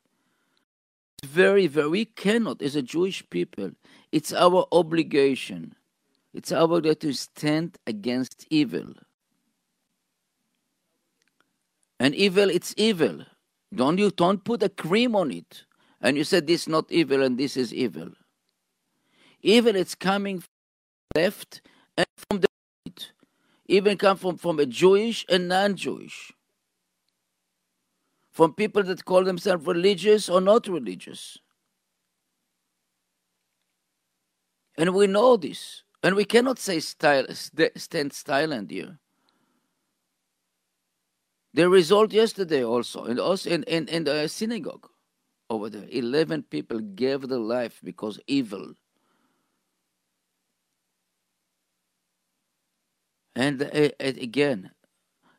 very, 1.24 1.66
very, 1.66 1.88
we 1.88 2.04
cannot, 2.04 2.62
as 2.62 2.76
a 2.76 2.82
Jewish 2.82 3.28
people, 3.30 3.70
it's 4.12 4.32
our 4.32 4.66
obligation. 4.72 5.74
It's 6.32 6.52
our 6.52 6.62
obligation 6.62 7.00
to 7.00 7.12
stand 7.12 7.78
against 7.86 8.46
evil. 8.50 8.94
And 11.98 12.14
evil, 12.14 12.48
it's 12.48 12.74
evil. 12.76 13.24
Don't 13.74 13.98
you 13.98 14.10
don't 14.10 14.42
put 14.42 14.62
a 14.62 14.68
cream 14.68 15.14
on 15.14 15.30
it. 15.30 15.64
And 16.00 16.16
you 16.16 16.24
said 16.24 16.46
this 16.46 16.62
is 16.62 16.68
not 16.68 16.90
evil 16.90 17.22
and 17.22 17.38
this 17.38 17.56
is 17.56 17.74
evil. 17.74 18.10
Evil 19.42 19.76
it's 19.76 19.94
coming 19.94 20.40
from 20.40 20.48
left 21.14 21.60
and 21.96 22.06
from 22.28 22.40
the 22.40 22.48
right. 22.86 23.12
Even 23.66 23.98
come 23.98 24.16
from, 24.16 24.36
from 24.38 24.58
a 24.58 24.66
Jewish 24.66 25.26
and 25.28 25.48
non-Jewish 25.48 26.32
from 28.40 28.54
people 28.54 28.82
that 28.82 29.04
call 29.04 29.22
themselves 29.22 29.66
religious 29.66 30.30
or 30.30 30.40
not 30.40 30.66
religious. 30.66 31.36
And 34.78 34.94
we 34.94 35.06
know 35.08 35.36
this. 35.36 35.82
And 36.02 36.16
we 36.16 36.24
cannot 36.24 36.58
say 36.58 36.80
style, 36.80 37.26
stand 37.76 38.14
silent 38.14 38.70
here. 38.70 38.98
The 41.52 41.68
result 41.68 42.14
yesterday 42.14 42.64
also, 42.64 43.04
and 43.04 43.20
also 43.20 43.50
in, 43.50 43.62
in, 43.64 43.86
in 43.88 44.04
the 44.04 44.26
synagogue 44.26 44.88
over 45.50 45.68
there, 45.68 45.86
11 45.90 46.44
people 46.44 46.80
gave 46.80 47.28
their 47.28 47.38
life 47.38 47.78
because 47.84 48.18
evil. 48.26 48.72
And 53.36 53.62
uh, 53.62 53.90
again, 54.00 54.70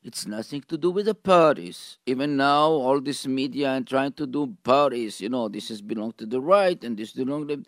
It's 0.03 0.25
nothing 0.25 0.63
to 0.67 0.77
do 0.77 0.89
with 0.89 1.05
the 1.05 1.13
parties. 1.13 1.99
Even 2.07 2.35
now, 2.35 2.69
all 2.69 2.99
this 2.99 3.27
media 3.27 3.71
and 3.71 3.85
trying 3.87 4.13
to 4.13 4.25
do 4.25 4.55
parties, 4.63 5.21
you 5.21 5.29
know, 5.29 5.47
this 5.47 5.69
is 5.69 5.81
belong 5.81 6.13
to 6.17 6.25
the 6.25 6.41
right 6.41 6.83
and 6.83 6.97
this 6.97 7.11
belong 7.11 7.47
to. 7.49 7.63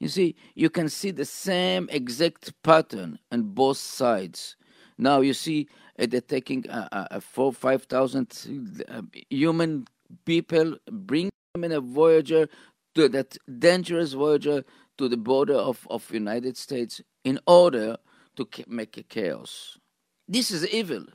You 0.00 0.08
see, 0.08 0.34
you 0.54 0.70
can 0.70 0.88
see 0.88 1.12
the 1.12 1.24
same 1.24 1.88
exact 1.90 2.52
pattern 2.62 3.18
on 3.30 3.42
both 3.42 3.76
sides. 3.76 4.56
Now 4.96 5.20
you 5.20 5.34
see 5.34 5.68
uh, 5.98 6.06
they're 6.06 6.20
taking 6.20 6.68
uh, 6.68 6.88
uh, 6.90 7.20
four, 7.20 7.52
five 7.52 7.84
thousand 7.84 8.84
uh, 8.88 9.02
human 9.30 9.86
people, 10.24 10.76
bring 10.90 11.30
them 11.54 11.64
in 11.64 11.72
a 11.72 11.80
Voyager 11.80 12.48
to 12.96 13.08
that 13.08 13.36
dangerous 13.58 14.14
Voyager 14.14 14.64
to 14.98 15.08
the 15.08 15.16
border 15.16 15.54
of 15.54 15.86
of 15.90 16.10
United 16.12 16.56
States 16.56 17.00
in 17.22 17.38
order 17.46 17.96
to 18.36 18.48
make 18.66 18.96
a 18.96 19.04
chaos. 19.04 19.78
This 20.26 20.50
is 20.50 20.66
evil. 20.68 21.06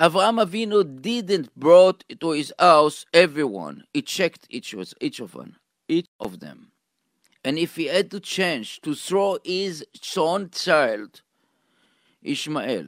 Avraham 0.00 0.42
Avinu 0.42 1.02
didn't 1.02 1.54
brought 1.54 2.04
to 2.20 2.30
his 2.30 2.54
house 2.58 3.04
everyone. 3.12 3.84
He 3.92 4.00
checked 4.00 4.46
each 4.48 4.72
of, 4.72 4.94
each 4.98 5.20
of 5.20 5.32
them, 5.32 5.56
each 5.88 6.06
of 6.18 6.40
them. 6.40 6.72
And 7.44 7.58
if 7.58 7.76
he 7.76 7.86
had 7.86 8.10
to 8.12 8.20
change 8.20 8.80
to 8.80 8.94
throw 8.94 9.36
his 9.44 9.84
son 10.00 10.48
child, 10.50 11.20
Ishmael, 12.22 12.86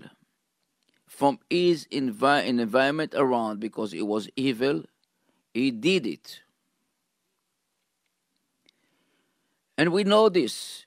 from 1.07 1.39
his 1.51 1.87
envi- 1.93 2.47
environment 2.47 3.15
around 3.15 3.61
because 3.61 3.93
it 3.93 4.07
was 4.07 4.31
evil, 4.35 4.85
he 5.53 5.71
did 5.71 6.07
it. 6.07 6.41
And 9.77 9.93
we 9.93 10.05
know 10.05 10.31
this. 10.31 10.87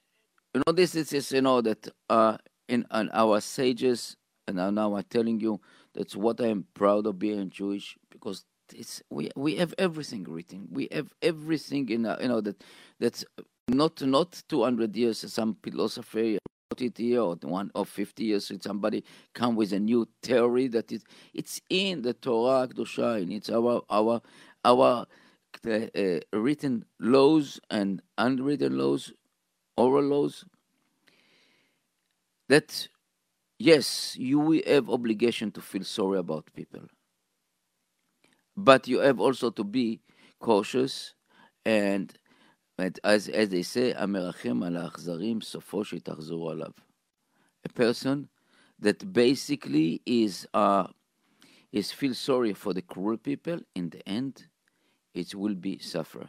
You 0.55 0.63
know 0.65 0.73
this 0.73 0.95
is 0.95 1.31
you 1.31 1.41
know 1.41 1.61
that 1.61 1.87
uh, 2.09 2.37
in, 2.67 2.85
in 2.91 3.09
our 3.13 3.41
sages, 3.41 4.15
and 4.47 4.57
now 4.57 4.95
I'm 4.95 5.03
telling 5.03 5.39
you 5.39 5.59
that's 5.95 6.15
what 6.15 6.41
I 6.41 6.47
am 6.47 6.65
proud 6.73 7.07
of 7.07 7.17
being 7.17 7.49
Jewish 7.49 7.97
because 8.11 8.45
it's 8.73 9.01
we 9.09 9.31
we 9.35 9.55
have 9.55 9.73
everything 9.77 10.25
written. 10.25 10.67
We 10.71 10.89
have 10.91 11.09
everything 11.21 11.89
in 11.89 12.05
our, 12.05 12.21
you 12.21 12.27
know 12.27 12.41
that 12.41 12.63
that's 12.99 13.23
not 13.67 14.01
not 14.01 14.43
200 14.49 14.95
years. 14.95 15.31
Some 15.31 15.57
philosopher 15.63 16.19
wrote 16.19 16.81
it 16.81 16.97
here 16.97 17.21
or 17.21 17.35
one 17.41 17.71
or 17.73 17.85
50 17.85 18.23
years. 18.23 18.51
Somebody 18.61 19.03
come 19.33 19.55
with 19.55 19.71
a 19.71 19.79
new 19.79 20.07
theory 20.21 20.67
that 20.67 20.91
it 20.91 21.03
it's 21.33 21.61
in 21.69 22.01
the 22.01 22.13
Torah 22.13 22.67
Kedusha 22.67 23.21
and 23.21 23.31
it's 23.31 23.49
our 23.49 23.81
our 23.89 24.21
our 24.65 25.05
uh, 25.65 25.87
uh, 25.95 26.19
written 26.33 26.85
laws 26.99 27.59
and 27.69 28.01
unwritten 28.17 28.77
laws, 28.77 29.13
oral 29.77 30.03
laws 30.03 30.45
that 32.47 32.87
yes, 33.58 34.16
you 34.18 34.62
have 34.66 34.88
obligation 34.90 35.50
to 35.52 35.60
feel 35.60 35.84
sorry 35.84 36.18
about 36.18 36.50
people, 36.54 36.82
but 38.56 38.88
you 38.88 38.98
have 39.00 39.20
also 39.20 39.50
to 39.50 39.64
be 39.64 40.00
cautious 40.40 41.14
and, 41.64 42.12
and 42.78 42.98
as 43.04 43.28
as 43.28 43.48
they 43.50 43.62
say, 43.62 43.94
המרחם 43.94 44.62
על 44.62 44.76
האכזרים 44.76 45.40
סופו 45.40 45.84
שיתאכזרו 45.84 46.50
עליו. 46.50 46.70
A 47.64 47.68
person 47.68 48.28
that 48.80 49.12
basically 49.12 50.00
is 50.06 50.46
uh, 50.54 50.86
is 51.72 51.92
feel 51.92 52.14
sorry 52.14 52.54
for 52.54 52.72
the 52.72 52.82
cruel 52.82 53.18
people. 53.18 53.60
In 53.74 53.90
the 53.90 54.08
end, 54.08 54.46
it 55.14 55.34
will 55.34 55.54
be 55.54 55.78
suffer. 55.78 56.28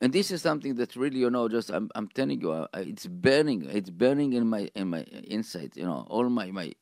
And 0.00 0.12
this 0.12 0.30
is 0.30 0.42
something 0.42 0.76
that 0.76 0.96
really, 0.96 1.20
you 1.20 1.30
know, 1.30 1.48
just 1.48 1.70
I'm, 1.70 1.90
I'm 1.96 2.08
telling 2.08 2.40
you, 2.40 2.52
uh, 2.52 2.68
it's 2.74 3.06
burning. 3.08 3.66
It's 3.70 3.90
burning 3.90 4.34
in 4.34 4.48
my 4.48 4.70
in 4.76 4.90
my 4.90 5.02
inside. 5.24 5.72
You 5.76 5.84
know, 5.86 6.06
all 6.10 6.30
my 6.30 6.52
my 6.52 6.72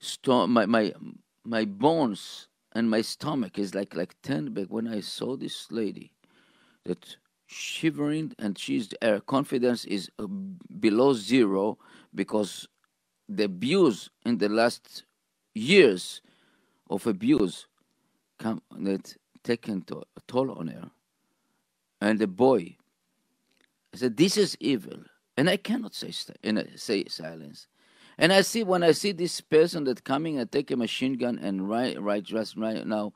sto- 0.00 0.46
my 0.48 0.66
my 0.66 0.92
my 1.44 1.64
bones 1.66 2.48
and 2.72 2.90
my 2.90 3.02
stomach 3.02 3.58
is 3.58 3.74
like 3.74 3.96
like 3.96 4.14
ten 4.22 4.54
back 4.54 4.68
when 4.68 4.88
I 4.88 5.00
saw 5.00 5.36
this 5.36 5.68
lady, 5.72 6.12
that 6.84 7.16
shivering 7.46 8.34
and 8.38 8.58
she's 8.58 8.90
her 9.02 9.20
confidence 9.20 9.84
is 9.86 10.10
uh, 10.18 10.26
below 10.80 11.14
zero 11.14 11.78
because 12.14 12.68
the 13.28 13.44
abuse 13.44 14.10
in 14.26 14.38
the 14.38 14.48
last 14.48 15.04
years 15.54 16.22
of 16.90 17.06
abuse 17.06 17.66
come 18.38 18.62
that 18.78 19.16
taken 19.44 19.82
to, 19.82 20.02
toll 20.28 20.52
on 20.52 20.68
her 20.68 20.90
and 22.00 22.18
the 22.18 22.26
boy. 22.26 22.76
I 23.92 23.98
said, 23.98 24.16
"This 24.16 24.36
is 24.36 24.56
evil," 24.60 25.04
and 25.36 25.50
I 25.50 25.56
cannot 25.56 25.94
say 25.94 26.12
and 26.42 26.58
I 26.58 26.66
say 26.76 27.04
silence. 27.06 27.66
And 28.18 28.32
I 28.32 28.42
see 28.42 28.64
when 28.64 28.82
I 28.82 28.92
see 28.92 29.12
this 29.12 29.40
person 29.40 29.84
that 29.84 30.04
coming 30.04 30.38
and 30.38 30.50
take 30.50 30.70
a 30.70 30.76
machine 30.76 31.14
gun 31.14 31.38
and 31.38 31.68
right 31.68 32.00
right 32.00 32.22
just 32.22 32.56
right 32.56 32.86
now, 32.86 33.12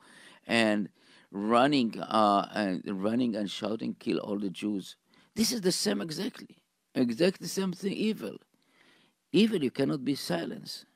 and 0.46 0.88
running 1.30 2.00
uh, 2.00 2.48
and 2.54 2.82
running 2.86 3.36
and 3.36 3.50
shouting, 3.50 3.94
"Kill 3.98 4.18
all 4.18 4.38
the 4.38 4.50
Jews!" 4.50 4.96
This 5.34 5.52
is 5.52 5.60
the 5.60 5.72
same 5.72 6.00
exactly, 6.00 6.56
exactly 6.94 7.46
same 7.48 7.72
thing. 7.72 7.92
Evil, 7.92 8.38
evil. 9.32 9.62
You 9.62 9.70
cannot 9.70 10.04
be 10.04 10.14
silenced. 10.14 10.86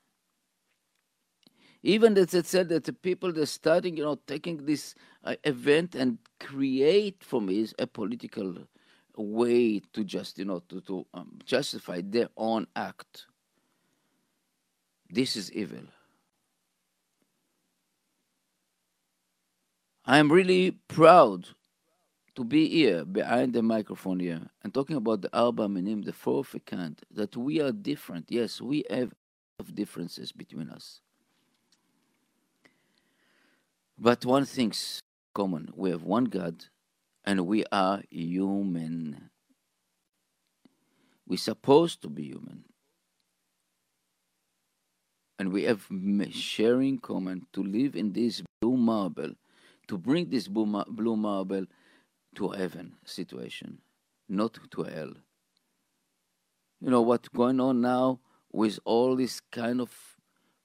Even 1.83 2.15
that 2.15 2.35
it 2.35 2.47
said 2.47 2.69
that 2.71 2.85
the 2.85 2.93
people 2.93 3.33
that 3.33 3.47
starting, 3.47 3.97
you 3.97 4.03
know, 4.03 4.19
taking 4.27 4.65
this 4.65 4.95
uh, 5.25 5.37
event 5.45 5.95
and 5.95 6.19
create 6.41 7.23
for 7.23 7.41
me 7.41 7.61
is 7.61 7.75
a 7.79 7.87
political 7.87 8.57
way 9.17 9.81
to 9.93 10.05
just, 10.05 10.39
you 10.39 10.45
know, 10.45 10.61
to, 10.69 10.81
to 10.83 11.07
um, 11.15 11.39
justify 11.45 12.01
their 12.05 12.29
own 12.37 12.67
act. 12.75 13.27
This 15.11 15.37
is 15.37 15.53
evil. 15.53 15.85
I 20.05 20.19
am 20.19 20.33
really 20.33 20.73
proud 20.89 21.49
to 22.35 22.45
be 22.45 22.69
here 22.69 23.05
behind 23.05 23.53
the 23.53 23.63
microphone 23.63 24.21
here 24.21 24.41
and 24.63 24.73
talking 24.73 24.97
about 24.97 25.23
the 25.23 25.37
Arba 25.37 25.69
Minim, 25.69 26.03
the 26.03 26.13
fourth 26.13 26.55
kind, 26.67 26.99
that 27.11 27.37
we 27.37 27.61
are 27.61 27.73
different. 27.73 28.27
Yes, 28.31 28.61
we 28.61 28.85
have 28.91 29.13
differences 29.75 30.33
between 30.33 30.71
us. 30.71 31.01
But 33.99 34.25
one 34.25 34.45
thing's 34.45 35.01
common 35.35 35.73
we 35.75 35.91
have 35.91 36.03
one 36.03 36.27
God 36.27 36.65
and 37.25 37.47
we 37.47 37.65
are 37.73 38.03
human. 38.11 39.31
We're 41.27 41.37
supposed 41.37 42.01
to 42.03 42.09
be 42.09 42.23
human. 42.23 42.65
And 45.39 45.53
we 45.53 45.65
have 45.65 45.87
sharing 46.31 46.99
common 46.99 47.47
to 47.53 47.63
live 47.63 47.95
in 47.95 48.13
this 48.13 48.43
blue 48.61 48.77
marble, 48.77 49.35
to 49.89 49.99
bring 49.99 50.31
this 50.31 50.49
blue 50.49 51.17
marble 51.17 51.67
to 52.37 52.49
heaven 52.49 52.95
situation, 53.05 53.79
not 54.29 54.59
to 54.71 54.83
hell. 54.83 55.13
You 56.81 56.91
know 56.91 57.03
what's 57.03 57.29
going 57.29 57.61
on 57.61 57.81
now 57.81 58.21
with 58.53 58.79
all 58.85 59.17
this 59.17 59.41
kind 59.53 59.81
of 59.81 60.08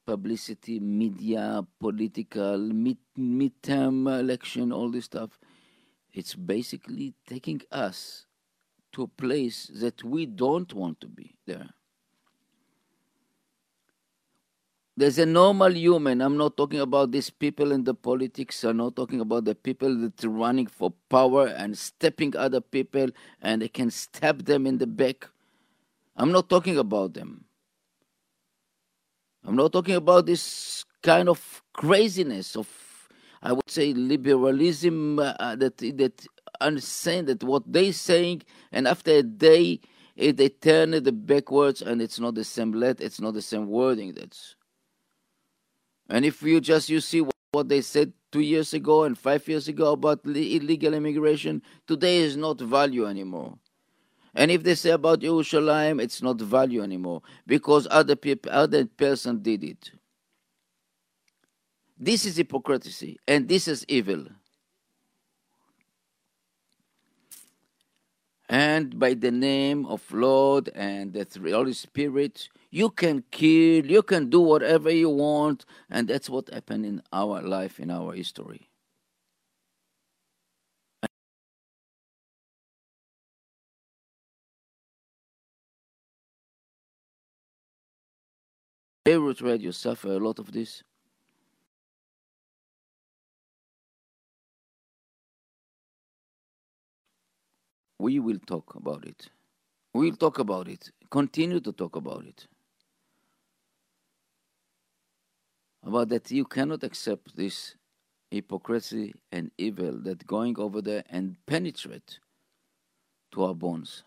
publicity, 0.06 0.80
media, 0.80 1.66
political, 1.80 2.58
mid 2.58 2.98
midterm 3.18 4.08
election, 4.20 4.72
all 4.72 4.89
this 4.92 5.06
stuff. 5.06 5.39
It's 6.12 6.36
basically 6.36 7.13
taking 7.28 7.62
us 7.72 8.26
to 8.94 9.04
a 9.04 9.08
place 9.08 9.72
that 9.82 10.04
we 10.04 10.26
don't 10.26 10.74
want 10.74 11.02
to 11.02 11.08
be 11.08 11.36
there. 11.46 11.70
There's 14.96 15.18
a 15.18 15.26
normal 15.26 15.76
human. 15.76 16.22
I'm 16.22 16.38
not 16.38 16.56
talking 16.56 16.80
about 16.80 17.12
these 17.12 17.32
people 17.32 17.72
in 17.72 17.84
the 17.84 17.96
politics. 17.96 18.63
I'm 18.63 18.78
not 18.78 18.96
talking 18.96 19.22
about 19.22 19.46
the 19.46 19.56
people 19.56 19.98
that 20.02 20.24
are 20.24 20.30
running 20.30 20.68
for 20.68 20.94
power 21.10 21.48
and 21.48 21.76
stepping 21.76 22.36
other 22.38 22.62
people 22.62 23.08
and 23.42 23.63
they 23.63 23.70
can 23.70 23.89
stab 23.89 24.46
them 24.46 24.68
in 24.68 24.78
the 24.78 24.86
back. 24.86 25.28
I'm 26.16 26.32
not 26.32 26.48
talking 26.48 26.78
about 26.78 27.16
them. 27.16 27.46
I'm 29.46 29.56
not 29.56 29.74
talking 29.74 29.96
about 29.96 30.26
this 30.26 30.86
kind 31.02 31.28
of 31.28 31.62
craziness 31.74 32.56
of, 32.56 32.68
I 33.42 33.52
would 33.52 33.70
say, 33.70 33.94
liberalism 33.94 35.20
uh, 35.20 35.34
uh 35.40 35.56
that 35.58 35.78
that 35.78 36.26
understand 36.62 37.28
that 37.28 37.44
what 37.44 37.64
they're 37.72 37.94
saying, 37.94 38.44
and 38.72 38.88
after 38.88 39.12
a 39.12 39.24
day 39.24 39.82
eh, 40.18 40.32
they 40.32 40.50
turn 40.50 40.94
it 40.94 41.26
backwards, 41.26 41.82
and 41.82 42.02
it's 42.02 42.20
not 42.20 42.36
the 42.36 42.44
same 42.44 42.72
let, 42.72 43.02
it's 43.02 43.20
not 43.20 43.34
the 43.34 43.42
same 43.42 43.68
wording. 43.68 44.14
That's 44.14 44.56
and 46.10 46.26
if 46.26 46.42
you 46.42 46.62
just 46.62 46.90
you 46.90 47.02
see 47.02 47.22
what, 47.22 47.36
what 47.52 47.70
they 47.70 47.82
said 47.82 48.14
two 48.32 48.42
years 48.42 48.74
ago 48.74 49.04
and 49.04 49.18
five 49.18 49.48
years 49.48 49.68
ago 49.68 49.92
about 49.92 50.22
illegal 50.26 50.94
immigration, 50.94 51.62
today 51.86 52.18
is 52.18 52.38
not 52.38 52.60
value 52.60 53.06
anymore. 53.06 53.58
And 54.36 54.50
if 54.50 54.63
they 54.63 54.76
say 54.76 54.89
about 54.91 55.19
Yerushalayim, 55.19 56.02
it's 56.02 56.22
not 56.22 56.39
value 56.39 56.82
anymore 56.82 57.22
because 57.46 57.88
other 57.91 58.15
people, 58.15 58.52
other 58.52 58.86
person 58.86 59.41
did 59.41 59.63
it. 59.63 59.91
This 61.98 62.26
is 62.26 62.38
hypocrisy 62.38 63.19
and 63.28 63.48
this 63.48 63.67
is 63.67 63.86
evil. 63.88 64.26
And 68.50 69.00
by 69.00 69.13
the 69.13 69.32
name 69.32 69.86
of 69.86 70.04
Lord 70.12 70.69
and 70.76 71.13
the 71.13 71.26
Holy 71.52 71.74
Spirit, 71.74 72.50
You 72.74 72.89
can 72.89 73.24
kill, 73.30 73.86
you 73.86 74.02
can 74.02 74.32
do 74.32 74.41
whatever 74.41 74.89
you 74.89 75.08
want, 75.08 75.63
and 75.91 76.08
that's 76.08 76.28
what 76.28 76.50
happened 76.50 76.88
in 76.88 77.04
our 77.13 77.39
life, 77.43 77.80
in 77.80 77.91
our 77.91 78.13
history. 78.13 78.67
JRoot 89.06 89.42
Radio 89.42 89.72
suffer 89.72 90.13
a 90.13 90.18
lot 90.18 90.39
of 90.39 90.54
this. 90.54 90.82
We 98.00 98.20
will 98.20 98.39
talk 98.39 98.76
about 98.76 99.06
it. 99.06 99.30
We'll 99.94 100.16
talk 100.16 100.39
about 100.39 100.70
it. 100.70 100.89
Continue 101.12 101.60
to 101.60 101.74
talk 101.74 101.98
about 101.98 102.26
it. 102.26 102.48
About 105.86 106.08
that 106.10 106.32
you 106.32 106.46
cannot 106.46 106.84
accept 106.84 107.36
this 107.36 107.76
hypocrisy 108.32 109.13
and 109.34 109.52
evil 109.58 110.00
that 110.04 110.26
going 110.26 110.58
over 110.58 110.82
there 110.82 111.04
and 111.10 111.36
penetrate 111.46 112.20
to 113.34 113.44
our 113.44 113.54
bones. 113.54 114.04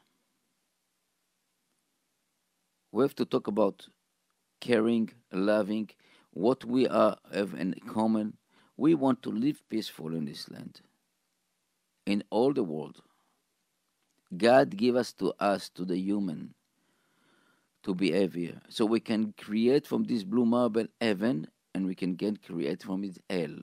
We 2.92 3.04
have 3.04 3.14
to 3.16 3.26
talk 3.26 3.46
about 3.46 3.86
caring, 4.60 5.10
loving, 5.32 5.90
what 6.32 6.64
we 6.64 6.86
are 6.88 7.16
have 7.32 7.54
in 7.54 7.74
common. 7.88 8.36
We 8.76 8.94
want 8.94 9.22
to 9.22 9.30
live 9.30 9.62
peaceful 9.68 10.14
in 10.14 10.26
this 10.26 10.50
land, 10.50 10.80
in 12.04 12.22
all 12.30 12.52
the 12.52 12.62
world. 12.62 13.00
God 14.36 14.76
give 14.76 14.96
us 14.96 15.12
to 15.14 15.32
us, 15.40 15.68
to 15.70 15.84
the 15.84 15.96
human, 15.96 16.54
to 17.84 17.94
behavior. 17.94 18.60
So 18.68 18.84
we 18.84 19.00
can 19.00 19.32
create 19.38 19.86
from 19.86 20.04
this 20.04 20.24
blue 20.24 20.44
marble 20.44 20.86
heaven 21.00 21.48
and 21.74 21.86
we 21.86 21.94
can 21.94 22.16
get 22.16 22.42
create 22.42 22.82
from 22.82 23.04
it 23.04 23.18
hell. 23.30 23.56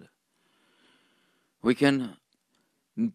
We 1.61 1.75
can 1.75 2.17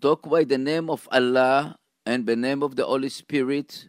talk 0.01 0.29
by 0.29 0.45
the 0.45 0.59
name 0.59 0.91
of 0.91 1.09
Allah 1.11 1.77
and 2.05 2.27
the 2.27 2.37
name 2.37 2.63
of 2.63 2.77
the 2.77 2.85
Holy 2.85 3.09
Spirit, 3.09 3.89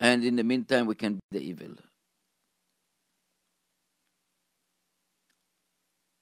and 0.00 0.24
in 0.24 0.36
the 0.36 0.44
meantime 0.44 0.86
we 0.86 0.94
can 0.94 1.14
be 1.14 1.38
the 1.38 1.44
evil. 1.44 1.74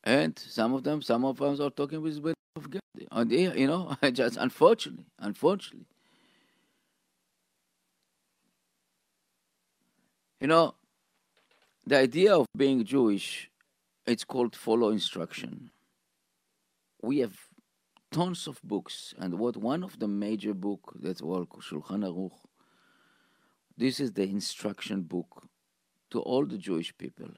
And 0.06 0.38
some 0.38 0.72
of 0.72 0.84
them, 0.84 1.02
some 1.02 1.24
of 1.24 1.42
us 1.42 1.58
are 1.58 1.68
talking 1.68 2.00
with 2.00 2.22
the 2.22 2.34
of 2.54 2.70
God. 2.70 2.80
Uh, 3.10 3.20
and 3.22 3.32
you 3.32 3.66
know, 3.66 3.96
I 4.02 4.12
just 4.12 4.36
unfortunately, 4.36 5.04
unfortunately. 5.18 5.86
You 10.40 10.46
know, 10.46 10.74
the 11.84 11.98
idea 11.98 12.36
of 12.36 12.46
being 12.56 12.84
Jewish, 12.84 13.50
it's 14.06 14.22
called 14.22 14.54
follow 14.54 14.90
instruction. 14.90 15.70
We 17.02 17.18
have 17.18 17.36
tons 18.12 18.46
of 18.46 18.60
books, 18.62 19.12
and 19.18 19.40
what 19.40 19.56
one 19.56 19.82
of 19.82 19.98
the 19.98 20.06
major 20.06 20.54
book 20.54 20.94
that's 21.00 21.20
called 21.20 21.48
Shulchan 21.48 22.04
Aruch. 22.04 22.38
This 23.76 23.98
is 23.98 24.12
the 24.12 24.22
instruction 24.22 25.02
book 25.02 25.48
to 26.10 26.20
all 26.20 26.46
the 26.46 26.58
Jewish 26.58 26.96
people. 26.96 27.30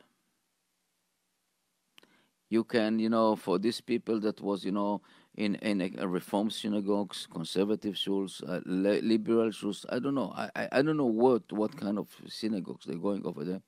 You 2.50 2.64
can, 2.64 2.98
you 2.98 3.08
know, 3.10 3.36
for 3.36 3.58
these 3.58 3.80
people 3.80 4.20
that 4.20 4.40
was, 4.40 4.64
you 4.64 4.72
know, 4.72 5.02
in 5.36 5.54
in 5.56 5.80
a, 5.82 5.90
a 5.98 6.08
reform 6.08 6.50
synagogues, 6.50 7.26
conservative 7.30 7.96
schools, 7.98 8.42
uh, 8.46 8.60
liberal 8.66 9.52
schools. 9.52 9.84
I 9.90 9.98
don't 9.98 10.14
know. 10.14 10.32
I, 10.34 10.50
I 10.56 10.68
I 10.72 10.82
don't 10.82 10.96
know 10.96 11.06
what 11.06 11.52
what 11.52 11.76
kind 11.76 11.98
of 11.98 12.08
synagogues 12.28 12.86
they're 12.86 12.96
going 13.08 13.24
over 13.26 13.44
there. 13.44 13.60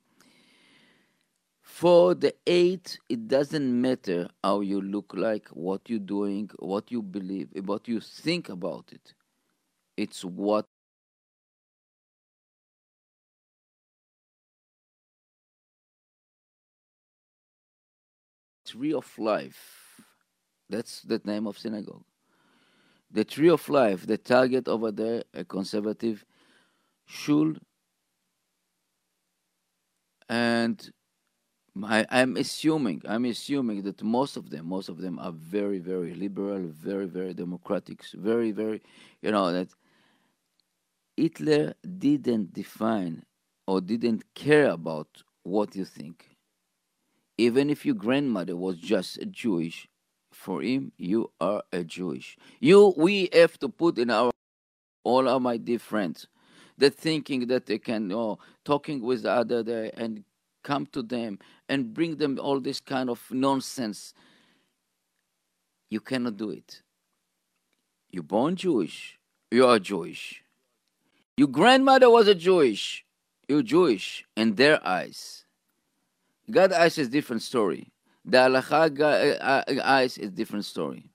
For 1.63 2.13
the 2.15 2.35
eight, 2.45 2.99
it 3.09 3.27
doesn't 3.27 3.81
matter 3.81 4.29
how 4.43 4.59
you 4.61 4.81
look 4.81 5.13
like, 5.15 5.47
what 5.49 5.89
you're 5.89 5.99
doing, 5.99 6.49
what 6.59 6.91
you 6.91 7.01
believe, 7.01 7.49
what 7.65 7.87
you 7.87 7.99
think 7.99 8.49
about 8.49 8.91
it. 8.91 9.13
It's 9.97 10.25
what 10.25 10.67
tree 18.71 18.93
of 18.93 19.07
life. 19.17 20.01
That's 20.69 21.01
the 21.01 21.21
name 21.25 21.47
of 21.47 21.57
synagogue. 21.57 22.03
The 23.11 23.25
tree 23.25 23.49
of 23.49 23.67
life, 23.67 24.07
the 24.07 24.17
target 24.17 24.67
over 24.67 24.91
there, 24.91 25.23
a 25.33 25.43
conservative 25.43 26.23
shul. 27.05 27.55
And 30.29 30.91
I, 31.83 32.05
I'm 32.09 32.37
assuming, 32.37 33.01
I'm 33.05 33.25
assuming 33.25 33.81
that 33.83 34.01
most 34.01 34.37
of 34.37 34.49
them, 34.49 34.67
most 34.67 34.87
of 34.87 34.97
them 34.99 35.19
are 35.19 35.33
very, 35.33 35.79
very 35.79 36.13
liberal, 36.13 36.67
very, 36.67 37.05
very 37.05 37.33
democratic, 37.33 38.03
very, 38.13 38.51
very, 38.51 38.81
you 39.21 39.31
know, 39.31 39.51
that 39.51 39.67
Hitler 41.17 41.73
didn't 41.97 42.53
define 42.53 43.23
or 43.67 43.81
didn't 43.81 44.23
care 44.33 44.69
about 44.69 45.23
what 45.43 45.75
you 45.75 45.83
think. 45.83 46.30
Even 47.41 47.71
if 47.71 47.87
your 47.87 47.95
grandmother 47.95 48.55
was 48.55 48.77
just 48.77 49.17
a 49.17 49.25
Jewish, 49.25 49.89
for 50.31 50.61
him, 50.61 50.91
you 50.97 51.31
are 51.41 51.63
a 51.71 51.83
Jewish. 51.83 52.37
You, 52.59 52.93
we 52.95 53.29
have 53.33 53.57
to 53.59 53.67
put 53.67 53.97
in 53.97 54.11
our, 54.11 54.31
all 55.03 55.27
of 55.27 55.41
my 55.41 55.57
dear 55.57 55.79
friends, 55.79 56.27
that 56.77 56.93
thinking 56.93 57.47
that 57.47 57.65
they 57.65 57.79
can, 57.79 58.11
oh, 58.11 58.37
talking 58.63 59.01
with 59.01 59.23
the 59.23 59.31
other 59.31 59.89
and 59.97 60.23
come 60.63 60.85
to 60.91 61.01
them 61.01 61.39
and 61.67 61.95
bring 61.95 62.17
them 62.17 62.37
all 62.39 62.59
this 62.59 62.79
kind 62.79 63.09
of 63.09 63.19
nonsense. 63.31 64.13
You 65.89 65.99
cannot 65.99 66.37
do 66.37 66.51
it. 66.51 66.83
You're 68.11 68.21
born 68.21 68.55
Jewish. 68.55 69.17
You 69.49 69.65
are 69.65 69.79
Jewish. 69.79 70.43
Your 71.37 71.47
grandmother 71.47 72.11
was 72.11 72.27
a 72.27 72.35
Jewish. 72.35 73.03
You're 73.47 73.63
Jewish 73.63 74.25
in 74.37 74.53
their 74.53 74.85
eyes. 74.87 75.45
God 76.49 76.73
eyes 76.73 76.97
is 76.97 77.09
different 77.09 77.41
story. 77.41 77.91
The 78.25 78.37
halacha 78.37 78.99
uh, 78.99 79.43
uh, 79.43 79.81
eyes 79.83 80.17
is 80.17 80.31
different 80.31 80.65
story. 80.65 81.09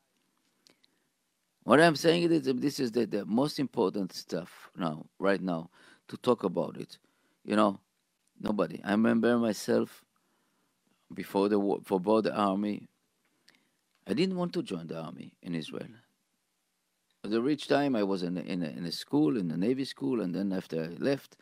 What 1.65 1.81
I'm 1.81 1.97
saying 1.97 2.31
is 2.31 2.43
this 2.45 2.79
is 2.79 2.93
the, 2.93 3.07
the 3.07 3.25
most 3.25 3.59
important 3.59 4.13
stuff 4.13 4.71
now, 4.77 5.07
right 5.19 5.41
now, 5.41 5.71
to 6.09 6.17
talk 6.17 6.45
about 6.45 6.77
it. 6.77 6.99
You 7.45 7.57
know, 7.57 7.81
nobody. 8.41 8.81
I 8.85 8.93
remember 8.93 9.37
myself 9.39 10.05
before 11.13 11.49
the 11.49 11.59
war, 11.59 11.81
for 11.85 11.99
both 11.99 12.25
the 12.25 12.35
army. 12.35 12.89
I 14.07 14.15
didn't 14.15 14.37
want 14.37 14.53
to 14.53 14.63
join 14.63 14.87
the 14.87 15.01
army 15.01 15.35
in 15.43 15.55
Israel. 15.57 15.89
At 17.25 17.31
the 17.33 17.43
rich 17.43 17.67
time, 17.67 17.97
I 17.97 18.05
was 18.05 18.23
in 18.23 18.37
in 18.39 18.63
in 18.63 18.85
a 18.85 18.93
school, 18.93 19.37
in 19.37 19.49
the 19.49 19.57
Navy 19.57 19.85
school, 19.85 20.21
and 20.21 20.33
then 20.33 20.53
after 20.53 20.85
I 20.85 21.03
left, 21.03 21.37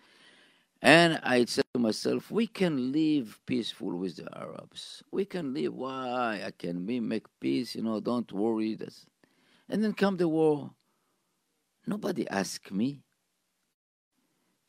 and 0.84 1.18
I 1.22 1.46
said 1.46 1.64
to 1.72 1.80
myself, 1.80 2.30
we 2.30 2.46
can 2.46 2.92
live 2.92 3.40
peaceful 3.46 3.96
with 3.96 4.16
the 4.16 4.28
Arabs. 4.36 5.02
We 5.10 5.24
can 5.24 5.54
live. 5.54 5.72
Why? 5.72 6.42
I 6.44 6.50
can 6.50 6.84
we 6.84 7.00
make 7.00 7.24
peace, 7.40 7.74
you 7.74 7.82
know, 7.82 8.00
don't 8.00 8.30
worry. 8.30 8.74
That's... 8.74 9.06
And 9.70 9.82
then 9.82 9.94
come 9.94 10.18
the 10.18 10.28
war. 10.28 10.72
Nobody 11.86 12.28
asked 12.28 12.70
me. 12.70 13.00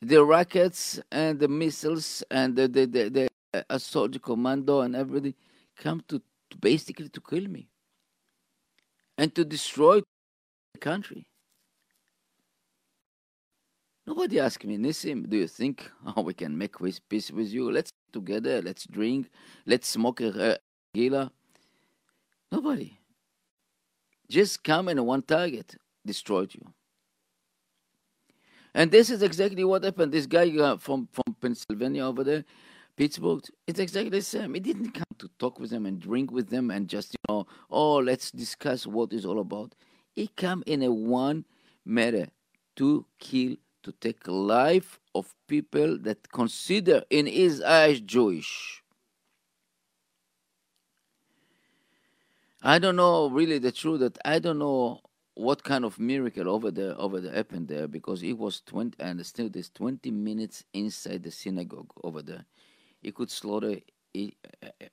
The 0.00 0.24
rockets 0.24 0.98
and 1.12 1.38
the 1.38 1.48
missiles 1.48 2.24
and 2.30 2.56
the, 2.56 2.66
the, 2.66 2.86
the, 2.86 3.08
the 3.10 3.28
uh, 3.52 3.62
assault 3.68 4.20
commando 4.22 4.80
and 4.80 4.96
everything 4.96 5.34
come 5.76 6.02
to, 6.08 6.22
to 6.50 6.56
basically 6.56 7.10
to 7.10 7.20
kill 7.20 7.46
me 7.46 7.68
and 9.18 9.34
to 9.34 9.44
destroy 9.44 10.00
the 10.72 10.78
country. 10.78 11.26
Nobody 14.06 14.38
asked 14.38 14.64
me, 14.64 14.78
Nissim, 14.78 15.28
do 15.28 15.36
you 15.36 15.48
think 15.48 15.90
oh, 16.16 16.22
we 16.22 16.34
can 16.34 16.56
make 16.56 16.76
peace 17.08 17.30
with 17.30 17.48
you? 17.48 17.70
Let's 17.70 17.90
together, 18.12 18.62
let's 18.62 18.86
drink, 18.86 19.28
let's 19.66 19.88
smoke 19.88 20.20
a 20.20 20.58
gila. 20.94 21.30
Nobody. 22.52 22.98
Just 24.28 24.62
come 24.64 24.88
and 24.88 25.04
one 25.04 25.22
target 25.22 25.76
destroyed 26.04 26.54
you. 26.54 26.72
And 28.74 28.90
this 28.90 29.10
is 29.10 29.22
exactly 29.22 29.64
what 29.64 29.84
happened. 29.84 30.12
This 30.12 30.26
guy 30.26 30.50
uh, 30.58 30.76
from, 30.76 31.08
from 31.12 31.34
Pennsylvania 31.40 32.04
over 32.04 32.22
there, 32.24 32.44
Pittsburgh, 32.96 33.42
it's 33.66 33.80
exactly 33.80 34.10
the 34.10 34.22
same. 34.22 34.54
He 34.54 34.60
didn't 34.60 34.92
come 34.92 35.04
to 35.18 35.28
talk 35.38 35.58
with 35.58 35.70
them 35.70 35.86
and 35.86 36.00
drink 36.00 36.30
with 36.30 36.48
them 36.48 36.70
and 36.70 36.88
just, 36.88 37.14
you 37.14 37.18
know, 37.28 37.46
oh, 37.70 37.96
let's 37.96 38.30
discuss 38.30 38.86
what 38.86 39.12
it's 39.12 39.24
all 39.24 39.40
about. 39.40 39.74
He 40.14 40.28
come 40.28 40.62
in 40.66 40.82
a 40.82 40.92
one 40.92 41.44
matter 41.84 42.28
to 42.76 43.06
kill 43.18 43.56
to 43.86 43.92
take 43.92 44.26
life 44.26 44.98
of 45.14 45.32
people 45.46 45.96
that 45.98 46.28
consider 46.32 47.04
in 47.08 47.26
his 47.26 47.62
eyes 47.62 48.00
Jewish. 48.00 48.82
I 52.62 52.80
don't 52.80 52.96
know 52.96 53.30
really 53.30 53.58
the 53.58 53.70
truth 53.70 54.00
that 54.00 54.18
I 54.24 54.40
don't 54.40 54.58
know 54.58 55.02
what 55.34 55.62
kind 55.62 55.84
of 55.84 56.00
miracle 56.00 56.48
over 56.48 56.72
there 56.72 57.00
over 57.00 57.20
there 57.20 57.32
happened 57.32 57.68
there 57.68 57.86
because 57.86 58.24
it 58.24 58.32
was 58.36 58.60
20 58.66 59.00
I 59.00 59.10
understand 59.10 59.52
this 59.52 59.70
20 59.70 60.10
minutes 60.10 60.64
inside 60.74 61.22
the 61.22 61.30
synagogue 61.30 61.92
over 62.02 62.22
there. 62.22 62.44
he 63.02 63.12
could 63.12 63.30
slaughter 63.30 63.76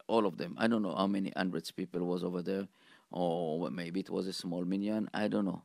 all 0.07 0.27
of 0.27 0.37
them. 0.37 0.55
I 0.59 0.67
don't 0.67 0.83
know 0.83 0.95
how 0.95 1.07
many 1.07 1.33
hundreds 1.35 1.71
people 1.71 2.01
was 2.05 2.23
over 2.23 2.43
there, 2.43 2.67
or 3.09 3.71
maybe 3.71 4.01
it 4.01 4.11
was 4.11 4.27
a 4.27 4.33
small 4.33 4.65
minyan. 4.65 5.09
I 5.13 5.29
don't 5.29 5.45
know. 5.45 5.63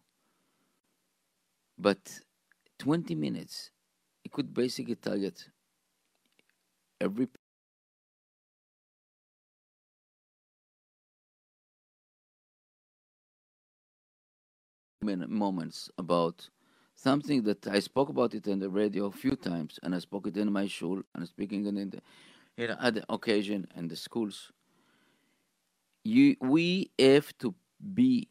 But 1.78 2.20
20 2.78 3.14
minutes, 3.14 3.70
he 4.22 4.28
could 4.30 4.52
basically 4.54 4.94
target 4.96 5.48
every 7.00 7.28
moments 15.28 15.90
about 15.98 16.48
something 16.94 17.42
that 17.44 17.66
I 17.68 17.78
spoke 17.80 18.08
about 18.08 18.34
it 18.34 18.46
in 18.48 18.58
the 18.58 18.68
radio 18.68 19.06
a 19.06 19.12
few 19.12 19.36
times, 19.36 19.78
and 19.82 19.94
I 19.94 19.98
spoke 20.00 20.26
it 20.26 20.36
in 20.36 20.52
my 20.52 20.66
shul, 20.66 21.02
and 21.14 21.26
speaking 21.26 21.66
it 21.66 21.76
in 21.76 21.90
the 21.90 22.00
you 22.56 22.66
know, 22.66 22.76
occasion 23.08 23.66
in 23.76 23.88
the 23.88 23.96
schools. 23.96 24.50
You, 26.04 26.36
we 26.40 26.90
have 26.98 27.36
to 27.38 27.54
be 27.94 28.28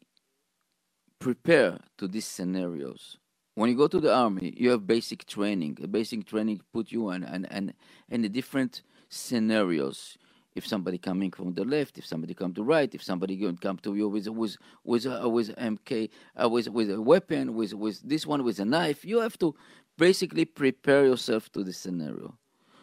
prepared 1.18 1.80
to 1.98 2.08
these 2.08 2.26
scenarios. 2.26 3.18
When 3.58 3.68
you 3.68 3.76
go 3.76 3.88
to 3.88 3.98
the 3.98 4.14
army, 4.14 4.54
you 4.56 4.70
have 4.70 4.86
basic 4.86 5.26
training. 5.26 5.78
Basic 5.90 6.24
training 6.24 6.60
put 6.72 6.92
you 6.92 7.10
in 7.10 7.24
and 7.24 7.74
in 8.08 8.22
the 8.22 8.28
different 8.28 8.82
scenarios. 9.08 10.16
If 10.54 10.64
somebody 10.64 10.96
coming 10.96 11.32
from 11.32 11.54
the 11.54 11.64
left, 11.64 11.98
if 11.98 12.06
somebody 12.06 12.34
come 12.34 12.54
to 12.54 12.62
right, 12.62 12.94
if 12.94 13.02
somebody 13.02 13.34
going 13.34 13.56
come 13.56 13.78
to 13.78 13.96
you 13.96 14.08
with 14.08 14.28
with 14.28 14.58
with 14.84 15.06
uh, 15.06 15.28
with 15.28 15.56
MK, 15.56 16.08
uh, 16.40 16.48
with 16.48 16.68
with 16.68 16.88
a 16.88 17.02
weapon, 17.02 17.54
with 17.54 17.74
with 17.74 18.00
this 18.08 18.24
one 18.28 18.44
with 18.44 18.60
a 18.60 18.64
knife, 18.64 19.04
you 19.04 19.18
have 19.18 19.36
to 19.38 19.56
basically 19.96 20.44
prepare 20.44 21.04
yourself 21.06 21.50
to 21.50 21.64
the 21.64 21.72
scenario. 21.72 22.38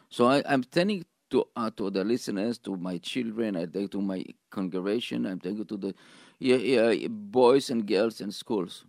So 0.10 0.26
I, 0.26 0.44
I'm 0.46 0.66
telling 0.66 1.06
to 1.30 1.46
uh, 1.56 1.70
to 1.78 1.90
the 1.90 2.04
listeners, 2.04 2.58
to 2.60 2.76
my 2.76 2.98
children, 2.98 3.56
I 3.56 3.66
tell 3.66 3.88
to 3.88 4.02
my 4.02 4.26
congregation, 4.52 5.26
I'm 5.26 5.40
telling 5.40 5.64
to 5.64 5.78
the 5.78 5.96
yeah, 6.40 6.58
yeah, 6.58 7.08
boys 7.08 7.70
and 7.70 7.88
girls 7.88 8.20
in 8.20 8.32
schools. 8.34 8.84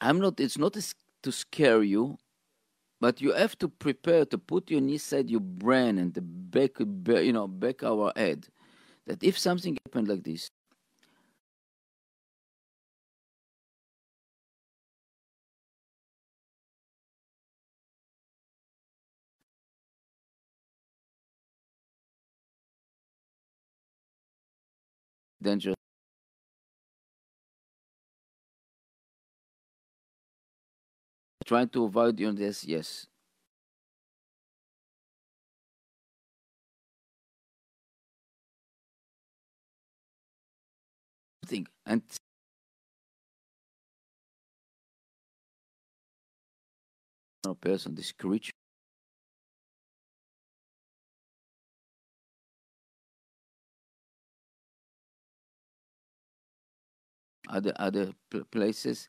I'm 0.00 0.18
not. 0.20 0.40
It's 0.40 0.58
not 0.58 0.76
to 1.22 1.32
scare 1.32 1.82
you, 1.82 2.16
but 3.00 3.20
you 3.20 3.32
have 3.34 3.58
to 3.60 3.68
prepare 3.68 4.24
to 4.26 4.38
put 4.38 4.70
your 4.70 4.80
inside 4.80 5.30
your 5.30 5.40
brain 5.40 5.98
and 5.98 6.14
the 6.14 6.22
back, 6.22 6.80
you 6.80 7.32
know, 7.32 7.48
back 7.48 7.82
our 7.84 8.12
head, 8.16 8.48
that 9.06 9.22
if 9.24 9.38
something 9.38 9.78
happened 9.86 10.08
like 10.08 10.24
this, 10.24 10.50
dangerous. 25.42 25.79
Trying 31.50 31.68
to 31.70 31.82
avoid 31.84 32.22
on 32.22 32.36
this, 32.36 32.62
yes. 32.64 33.08
Thing 41.44 41.66
and 41.86 42.02
no 47.44 47.54
person, 47.54 47.94
this 47.94 48.12
creature 48.12 48.52
other 57.48 57.72
other 57.76 58.12
places. 58.50 59.08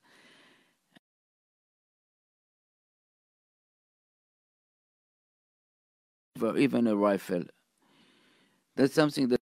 For 6.42 6.58
even 6.58 6.88
a 6.88 6.96
rifle. 6.98 7.44
That's 8.76 8.94
something 8.94 9.28
that 9.30 9.40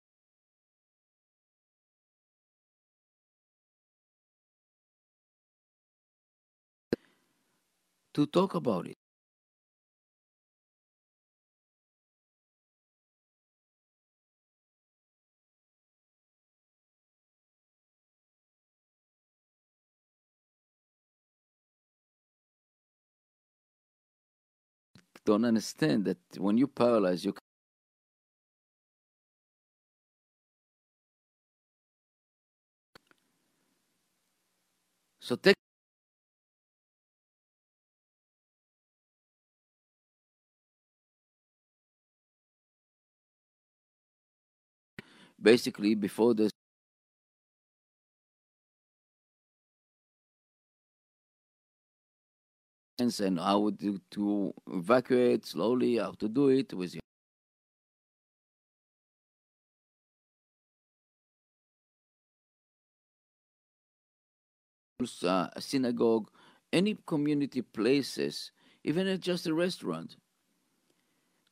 to 8.15 8.27
talk 8.27 8.55
about 8.55 8.87
it. 8.87 8.99
Don't 25.29 25.45
understand 25.45 26.07
that 26.07 26.17
when 26.39 26.57
you 26.57 26.67
paralyze, 26.67 27.23
you 27.23 27.35
so 35.21 35.37
take 35.37 35.55
basically 45.43 45.95
before 45.95 46.33
the 46.33 46.49
and 53.01 53.39
how 53.39 53.71
to, 53.79 54.01
to 54.11 54.53
evacuate 54.73 55.47
slowly, 55.47 55.99
how 55.99 56.11
to 56.13 56.29
do 56.29 56.49
it 56.49 56.73
with 56.75 56.95
your 56.95 57.01
uh, 65.25 65.49
a 65.55 65.61
synagogue, 65.61 66.29
any 66.73 66.97
community 67.07 67.63
places, 67.63 68.51
even 68.85 69.21
just 69.21 69.47
a 69.47 69.55
restaurant. 69.55 70.17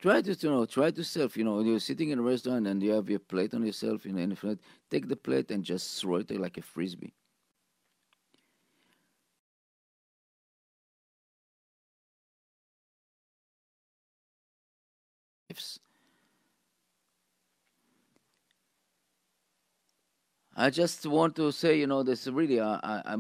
Try 0.00 0.22
to 0.22 0.32
you 0.32 0.50
know, 0.50 0.64
try 0.66 0.90
to 0.90 1.04
self. 1.04 1.37
You 1.37 1.44
know, 1.44 1.61
you're 1.61 1.80
sitting 1.80 2.09
in 2.11 2.18
a 2.18 2.22
restaurant 2.22 2.66
and 2.66 2.82
you 2.82 2.92
have 2.92 3.09
your 3.11 3.18
plate 3.18 3.52
on 3.54 3.64
yourself. 3.64 4.04
You 4.06 4.12
know, 4.12 4.22
in 4.22 4.59
take 4.90 5.09
the 5.09 5.16
plate 5.16 5.50
and 5.50 5.64
just 5.64 6.00
throw 6.00 6.16
it 6.16 6.30
like 6.30 6.56
a 6.59 6.62
frisbee. 6.62 7.14
I 20.58 20.70
just 20.70 21.04
want 21.06 21.36
to 21.36 21.52
say, 21.52 21.78
you 21.78 21.86
know, 21.86 22.02
this 22.02 22.26
really, 22.26 22.60
I, 22.60 22.80
I, 22.82 23.16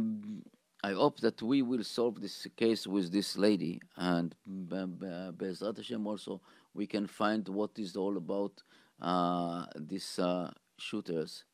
I 0.82 0.92
hope 0.92 1.20
that 1.20 1.42
we 1.42 1.60
will 1.60 1.84
solve 1.84 2.20
this 2.20 2.46
case 2.56 2.86
with 2.86 3.12
this 3.12 3.36
lady, 3.36 3.80
and 3.96 4.34
Bezrat 4.48 5.76
Hashem 5.76 6.06
also 6.06 6.40
we 6.72 6.86
can 6.86 7.06
find 7.06 7.46
what 7.48 7.78
is 7.78 7.96
all 7.96 8.16
about 8.16 8.62
uh, 9.02 9.66
these 9.74 10.18
uh, 10.18 10.50
shooters. 10.78 11.44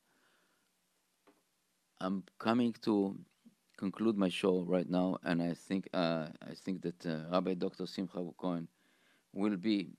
I'm 2.00 2.24
coming 2.38 2.74
to 2.82 3.16
conclude 3.76 4.16
my 4.16 4.28
show 4.28 4.64
right 4.68 4.88
now, 4.88 5.18
and 5.24 5.42
I 5.42 5.54
think 5.54 5.88
uh, 5.94 6.28
I 6.42 6.54
think 6.54 6.82
that 6.82 7.06
uh, 7.06 7.30
Rabbi 7.32 7.54
Dr. 7.54 7.86
Simcha 7.86 8.24
Cohen 8.36 8.68
will 9.32 9.56
be. 9.56 9.90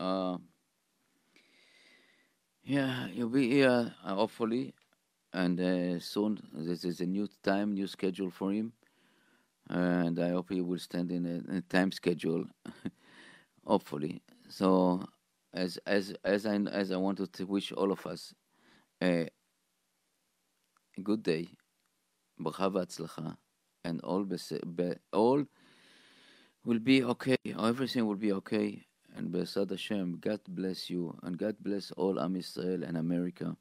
Uh, 0.00 0.38
yeah, 2.64 3.06
you'll 3.12 3.28
be 3.28 3.50
here 3.50 3.94
uh, 4.02 4.14
hopefully 4.14 4.72
and 5.34 5.60
uh, 5.60 6.00
soon 6.00 6.40
this 6.54 6.84
is 6.84 7.00
a 7.00 7.06
new 7.06 7.28
time, 7.42 7.74
new 7.74 7.86
schedule 7.86 8.30
for 8.30 8.50
him, 8.52 8.72
and 9.68 10.18
I 10.18 10.30
hope 10.30 10.50
he 10.50 10.60
will 10.62 10.78
stand 10.78 11.12
in 11.12 11.26
a, 11.26 11.58
a 11.58 11.60
time 11.60 11.92
schedule, 11.92 12.46
hopefully. 13.66 14.22
So, 14.48 15.04
as 15.52 15.78
as 15.86 16.14
as 16.24 16.46
I 16.46 16.56
as 16.56 16.90
I 16.92 16.96
wanted 16.96 17.32
to 17.34 17.46
wish 17.46 17.72
all 17.72 17.92
of 17.92 18.06
us 18.06 18.34
a, 19.02 19.28
good 21.02 21.22
day, 21.22 21.48
and 23.84 24.00
all 24.02 24.24
all 25.12 25.44
will 26.64 26.78
be 26.80 27.04
okay. 27.04 27.36
Everything 27.58 28.06
will 28.06 28.16
be 28.16 28.32
okay. 28.32 28.82
And 29.16 29.32
Bezrat 29.32 29.70
Hashem, 29.70 30.18
God 30.20 30.40
bless 30.48 30.88
you, 30.88 31.16
and 31.22 31.36
God 31.36 31.56
bless 31.60 31.90
all 31.92 32.20
Am 32.20 32.36
Israel 32.36 32.84
and 32.84 32.96
America 32.96 33.56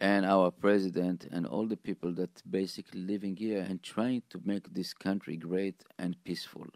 and 0.00 0.24
our 0.24 0.50
president 0.50 1.26
and 1.30 1.46
all 1.46 1.66
the 1.66 1.76
people 1.76 2.12
that 2.14 2.42
basically 2.50 3.00
living 3.00 3.36
here 3.36 3.60
and 3.60 3.82
trying 3.82 4.22
to 4.30 4.40
make 4.44 4.72
this 4.72 4.94
country 4.94 5.36
great 5.36 5.82
and 5.98 6.16
peaceful. 6.24 6.66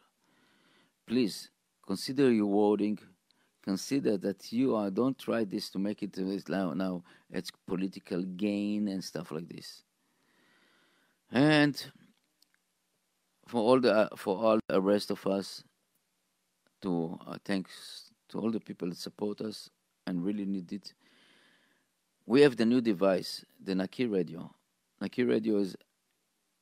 Please 1.06 1.50
consider 1.86 2.30
your 2.30 2.46
wording, 2.46 2.98
consider 3.64 4.18
that 4.18 4.52
you 4.52 4.76
are 4.76 4.90
don't 4.90 5.18
try 5.18 5.42
this 5.44 5.70
to 5.70 5.78
make 5.78 6.02
it 6.02 6.18
now 6.48 6.74
now 6.74 7.02
it's 7.30 7.50
political 7.66 8.22
gain 8.22 8.88
and 8.88 9.02
stuff 9.02 9.32
like 9.32 9.48
this 9.48 9.84
and 11.32 11.90
for 13.46 13.62
all 13.62 13.80
the 13.80 14.08
for 14.16 14.36
all 14.36 14.58
the 14.68 14.80
rest 14.82 15.10
of 15.10 15.26
us 15.26 15.64
to 16.84 17.18
uh, 17.26 17.36
thanks 17.44 18.10
to 18.28 18.38
all 18.38 18.50
the 18.50 18.60
people 18.60 18.88
that 18.88 18.98
support 18.98 19.40
us 19.40 19.70
and 20.06 20.24
really 20.24 20.44
need 20.44 20.72
it 20.72 20.92
we 22.26 22.42
have 22.42 22.56
the 22.56 22.66
new 22.66 22.80
device 22.80 23.44
the 23.62 23.74
naki 23.74 24.06
radio 24.06 24.50
naki 25.00 25.24
radio 25.24 25.58
is 25.58 25.76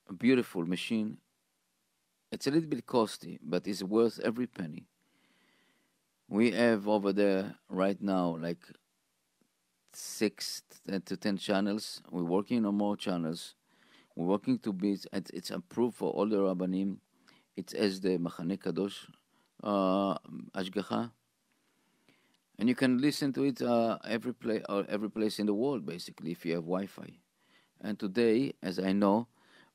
a 0.09 0.13
beautiful 0.13 0.65
machine 0.65 1.19
it's 2.31 2.47
a 2.47 2.51
little 2.51 2.69
bit 2.69 2.87
costly 2.87 3.39
but 3.43 3.67
it's 3.67 3.83
worth 3.83 4.21
every 4.21 4.47
penny 4.47 4.87
we 6.29 6.53
have 6.53 6.89
over 6.89 7.13
there 7.13 7.55
right 7.69 8.01
now 8.01 8.37
like 8.41 8.65
six 9.95 10.63
to 10.87 11.17
ten 11.17 11.37
channels. 11.37 12.03
We're 12.11 12.25
working 12.25 12.65
on 12.65 12.77
more 12.77 12.97
channels. 12.97 13.55
We're 14.17 14.27
working 14.27 14.59
to 14.61 14.73
be. 14.73 14.99
It's 15.13 15.51
approved 15.51 15.97
for 15.97 16.11
all 16.11 16.27
the 16.29 16.37
rabbanim. 16.37 16.97
It's 17.57 17.75
as 17.75 18.01
the 18.01 18.19
Machane 18.19 18.59
Kadosh 18.59 19.07
uh, 19.63 20.17
and 22.59 22.69
you 22.69 22.75
can 22.75 22.99
listen 22.99 23.33
to 23.33 23.45
it 23.45 23.63
uh, 23.63 23.99
every 24.05 24.35
place 24.35 24.63
or 24.69 24.81
uh, 24.81 24.85
every 24.89 25.11
place 25.11 25.39
in 25.39 25.47
the 25.47 25.55
world, 25.55 25.85
basically, 25.87 26.33
if 26.33 26.45
you 26.45 26.55
have 26.55 26.63
Wi-Fi. 26.65 27.11
And 27.81 27.99
today, 27.99 28.55
as 28.63 28.79
I 28.79 28.93
know, 28.93 29.29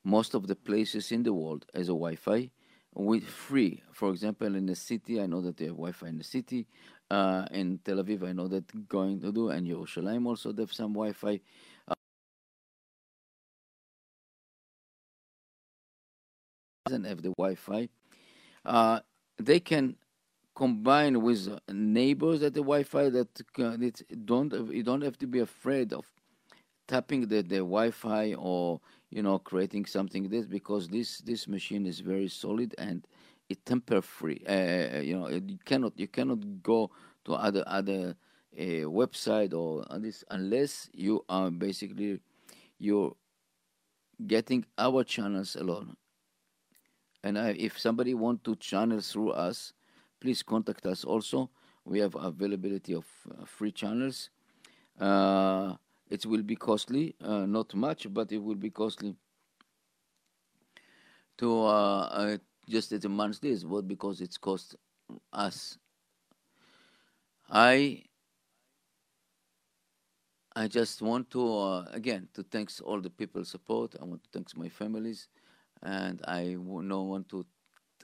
most 0.04 0.34
of 0.34 0.46
the 0.46 0.56
places 0.56 1.12
in 1.12 1.22
the 1.22 1.32
world 1.32 1.66
has 1.74 1.88
a 1.88 1.92
Wi-Fi 1.92 2.50
with 2.94 3.24
free. 3.24 3.82
For 3.92 4.10
example, 4.10 4.54
in 4.54 4.66
the 4.66 4.76
city, 4.76 5.20
I 5.20 5.26
know 5.26 5.40
that 5.42 5.56
they 5.56 5.66
have 5.66 5.74
Wi-Fi 5.74 6.08
in 6.08 6.18
the 6.18 6.24
city. 6.24 6.66
Uh, 7.10 7.46
in 7.52 7.80
Tel 7.84 7.98
Aviv, 8.02 8.26
I 8.28 8.32
know 8.32 8.48
that 8.48 8.88
going 8.88 9.20
to 9.22 9.32
do, 9.32 9.50
and 9.50 9.66
Yerushalayim 9.66 10.26
also 10.26 10.52
they 10.52 10.62
have 10.62 10.72
some 10.72 10.92
Wi-Fi. 10.92 11.40
Uh, 11.88 11.94
doesn't 16.86 17.04
have 17.04 17.22
the 17.22 17.32
Wi-Fi. 17.38 17.88
Uh, 18.64 19.00
they 19.38 19.60
can 19.60 19.96
combine 20.54 21.22
with 21.22 21.48
neighbors 21.70 22.42
at 22.42 22.54
the 22.54 22.60
Wi-Fi 22.60 23.10
that 23.10 23.28
uh, 23.58 23.76
don't 24.24 24.52
you 24.72 24.82
don't 24.82 25.02
have 25.02 25.16
to 25.18 25.26
be 25.26 25.38
afraid 25.38 25.92
of 25.92 26.04
tapping 26.88 27.28
the, 27.28 27.42
the 27.42 27.58
Wi-Fi 27.58 28.34
or 28.34 28.80
you 29.10 29.22
know 29.22 29.38
creating 29.38 29.86
something 29.86 30.28
this 30.28 30.46
because 30.46 30.88
this 30.88 31.18
this 31.18 31.46
machine 31.46 31.86
is 31.86 32.00
very 32.00 32.28
solid 32.28 32.74
and 32.78 33.06
it 33.48 33.64
temper 33.64 34.02
free. 34.02 34.42
Uh, 34.48 34.96
uh, 34.96 35.00
you 35.00 35.16
know 35.18 35.28
you 35.28 35.58
cannot 35.64 35.92
you 35.96 36.08
cannot 36.08 36.62
go 36.62 36.90
to 37.24 37.34
other 37.34 37.62
other 37.66 38.16
uh, 38.58 38.84
website 39.00 39.54
or 39.54 39.84
this 39.98 40.24
unless 40.30 40.90
you 40.92 41.24
are 41.28 41.50
basically 41.50 42.20
you're 42.78 43.14
getting 44.26 44.64
our 44.76 45.04
channels 45.04 45.54
alone. 45.54 45.96
And 47.22 47.38
I, 47.38 47.50
if 47.50 47.78
somebody 47.78 48.14
want 48.14 48.44
to 48.44 48.56
channel 48.56 49.00
through 49.00 49.30
us, 49.30 49.72
please 50.20 50.42
contact 50.42 50.86
us. 50.86 51.04
Also, 51.04 51.50
we 51.84 51.98
have 52.00 52.14
availability 52.14 52.94
of 52.94 53.06
uh, 53.30 53.44
free 53.44 53.72
channels. 53.72 54.30
Uh, 55.00 55.74
it 56.10 56.24
will 56.26 56.42
be 56.42 56.56
costly, 56.56 57.14
uh, 57.22 57.46
not 57.46 57.74
much, 57.74 58.06
but 58.12 58.32
it 58.32 58.38
will 58.38 58.54
be 58.54 58.70
costly 58.70 59.14
to 61.38 61.62
uh, 61.64 62.00
uh, 62.10 62.38
just 62.68 62.92
at 62.92 63.04
a 63.04 63.08
monthly 63.08 63.50
is 63.50 63.64
what 63.64 63.88
because 63.88 64.20
it's 64.20 64.36
cost 64.36 64.76
us. 65.32 65.78
I 67.50 68.04
I 70.54 70.66
just 70.66 71.00
want 71.00 71.30
to 71.30 71.58
uh, 71.58 71.84
again 71.92 72.28
to 72.34 72.42
thanks 72.42 72.80
all 72.80 73.00
the 73.00 73.10
people 73.10 73.44
support. 73.44 73.94
I 74.00 74.04
want 74.04 74.24
to 74.24 74.28
thanks 74.32 74.56
my 74.56 74.68
families, 74.68 75.28
and 75.82 76.22
I 76.26 76.56
no 76.58 77.02
want 77.02 77.28
to 77.30 77.46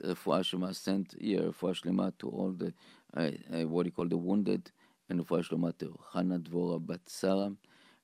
uh, 0.03 0.15
for 0.15 0.43
Shema 0.43 0.71
sent 0.73 1.15
here 1.19 1.51
for 1.53 1.71
Shlema 1.71 2.13
to 2.19 2.29
all 2.29 2.51
the 2.51 2.73
uh, 3.15 3.31
uh, 3.53 3.67
what 3.67 3.85
he 3.85 3.91
called 3.91 4.09
the 4.11 4.17
wounded 4.17 4.71
and 5.09 5.25
for 5.27 5.39
Shlema 5.39 5.77
to 5.79 5.97
Hannah 6.13 6.39
Dvorah 6.39 6.85
Bat 6.85 7.01
Sarah 7.07 7.51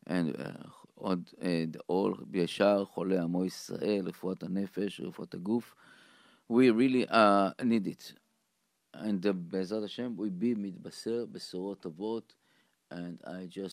and 0.07 0.35
uh, 0.39 0.67
od, 1.01 1.27
uh, 1.43 1.79
all 1.87 2.15
B'yashar 2.15 2.87
Chole 2.93 3.21
Amo 3.21 3.43
Yisrael 3.43 4.03
Refuat 4.03 4.39
HaNefesh 4.39 5.01
Refuat 5.01 5.29
HaGuf. 5.29 5.63
We 6.47 6.69
really 6.71 7.07
need 7.63 7.87
it. 7.87 8.13
And 8.93 9.25
uh, 9.25 9.33
Bezrat 9.33 9.83
Hashem 9.83 10.17
we 10.17 10.29
be 10.29 10.55
Midbaser 10.55 11.27
Besorot 11.27 11.77
Tovot 11.77 12.23
and 12.91 13.19
I 13.25 13.45
just 13.45 13.69